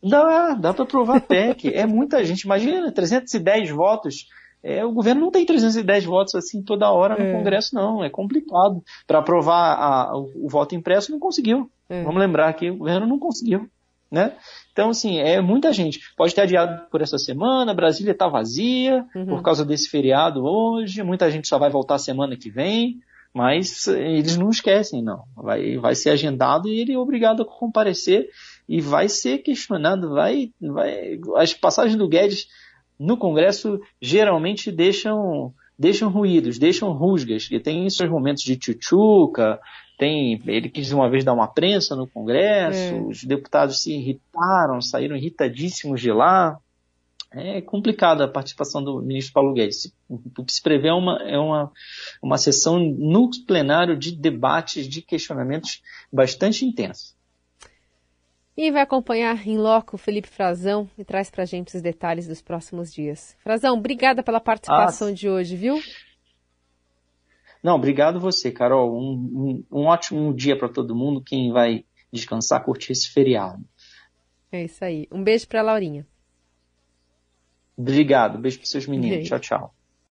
Dá, 0.00 0.54
dá 0.54 0.72
para 0.72 0.86
provar 0.86 1.20
PEC. 1.20 1.74
é 1.74 1.86
muita 1.86 2.24
gente. 2.24 2.42
Imagina, 2.42 2.92
310 2.92 3.70
votos 3.70 4.26
é, 4.62 4.84
o 4.84 4.92
governo 4.92 5.22
não 5.22 5.30
tem 5.30 5.44
310 5.44 6.04
votos 6.04 6.34
assim 6.36 6.62
toda 6.62 6.90
hora 6.90 7.16
no 7.16 7.24
é. 7.24 7.32
Congresso, 7.32 7.74
não. 7.74 8.04
É 8.04 8.08
complicado. 8.08 8.82
Para 9.06 9.18
aprovar 9.18 9.74
a, 9.74 10.16
o, 10.16 10.30
o, 10.46 10.48
voto 10.48 10.74
impresso, 10.74 11.10
não 11.10 11.18
conseguiu. 11.18 11.68
É. 11.88 12.02
Vamos 12.04 12.20
lembrar 12.20 12.52
que 12.54 12.70
o 12.70 12.76
governo 12.76 13.06
não 13.06 13.18
conseguiu. 13.18 13.68
Né? 14.10 14.32
Então, 14.72 14.90
assim, 14.90 15.18
é 15.18 15.40
muita 15.40 15.72
gente. 15.72 16.00
Pode 16.16 16.34
ter 16.34 16.42
adiado 16.42 16.86
por 16.90 17.00
essa 17.00 17.18
semana, 17.18 17.74
Brasília 17.74 18.12
está 18.12 18.28
vazia 18.28 19.06
uhum. 19.16 19.24
por 19.24 19.42
causa 19.42 19.64
desse 19.64 19.88
feriado 19.88 20.44
hoje, 20.44 21.02
muita 21.02 21.30
gente 21.30 21.48
só 21.48 21.58
vai 21.58 21.70
voltar 21.70 21.96
semana 21.96 22.36
que 22.36 22.50
vem, 22.50 23.00
mas 23.32 23.86
eles 23.88 24.36
não 24.36 24.50
esquecem, 24.50 25.02
não. 25.02 25.24
Vai, 25.34 25.78
vai 25.78 25.94
ser 25.94 26.10
agendado 26.10 26.68
e 26.68 26.78
ele 26.78 26.92
é 26.92 26.98
obrigado 26.98 27.42
a 27.42 27.46
comparecer 27.46 28.28
e 28.68 28.82
vai 28.82 29.08
ser 29.08 29.38
questionado, 29.38 30.10
vai, 30.10 30.50
vai, 30.60 31.18
as 31.36 31.54
passagens 31.54 31.96
do 31.96 32.06
Guedes 32.06 32.46
no 33.02 33.16
Congresso 33.16 33.80
geralmente 34.00 34.70
deixam, 34.70 35.52
deixam 35.76 36.08
ruídos, 36.08 36.56
deixam 36.56 36.92
rusgas, 36.92 37.48
e 37.50 37.58
tem 37.58 37.90
seus 37.90 38.08
momentos 38.08 38.44
de 38.44 38.56
tchutchuca, 38.56 39.58
tem, 39.98 40.40
ele 40.46 40.68
quis 40.68 40.92
uma 40.92 41.10
vez 41.10 41.24
dar 41.24 41.32
uma 41.32 41.48
prensa 41.48 41.96
no 41.96 42.06
Congresso, 42.06 42.94
é. 42.94 43.02
os 43.02 43.24
deputados 43.24 43.82
se 43.82 43.92
irritaram, 43.92 44.80
saíram 44.80 45.16
irritadíssimos 45.16 46.00
de 46.00 46.12
lá. 46.12 46.56
É 47.34 47.62
complicada 47.62 48.24
a 48.24 48.28
participação 48.28 48.84
do 48.84 49.00
ministro 49.00 49.32
Paulo 49.32 49.54
Guedes. 49.54 49.90
O 50.08 50.44
que 50.44 50.52
se 50.52 50.62
prevê 50.62 50.88
é 50.88 50.92
uma, 50.92 51.16
é 51.22 51.38
uma, 51.38 51.72
uma 52.22 52.36
sessão 52.36 52.78
no 52.78 53.30
plenário 53.46 53.96
de 53.96 54.14
debates, 54.14 54.86
de 54.86 55.00
questionamentos 55.00 55.80
bastante 56.12 56.66
intensos. 56.66 57.16
E 58.56 58.70
vai 58.70 58.82
acompanhar 58.82 59.46
em 59.46 59.56
loco 59.56 59.96
o 59.96 59.98
Felipe 59.98 60.28
Frazão 60.28 60.88
e 60.98 61.04
traz 61.04 61.30
para 61.30 61.42
a 61.42 61.46
gente 61.46 61.74
os 61.74 61.80
detalhes 61.80 62.26
dos 62.26 62.42
próximos 62.42 62.92
dias. 62.92 63.34
Frazão, 63.42 63.78
obrigada 63.78 64.22
pela 64.22 64.40
participação 64.40 65.08
ah, 65.08 65.12
de 65.12 65.28
hoje, 65.28 65.56
viu? 65.56 65.80
Não, 67.62 67.76
obrigado 67.76 68.20
você, 68.20 68.50
Carol. 68.50 68.92
Um, 68.94 69.64
um, 69.70 69.80
um 69.80 69.84
ótimo 69.86 70.34
dia 70.34 70.58
para 70.58 70.68
todo 70.68 70.94
mundo. 70.94 71.22
Quem 71.24 71.50
vai 71.50 71.84
descansar, 72.12 72.62
curtir 72.62 72.92
esse 72.92 73.08
feriado. 73.08 73.64
É 74.50 74.64
isso 74.64 74.84
aí. 74.84 75.08
Um 75.10 75.24
beijo 75.24 75.48
para 75.48 75.62
Laurinha. 75.62 76.06
Obrigado. 77.76 78.38
Beijo 78.38 78.58
para 78.58 78.66
seus 78.66 78.86
meninos. 78.86 79.26
Tchau, 79.26 79.40
tchau. 79.40 79.74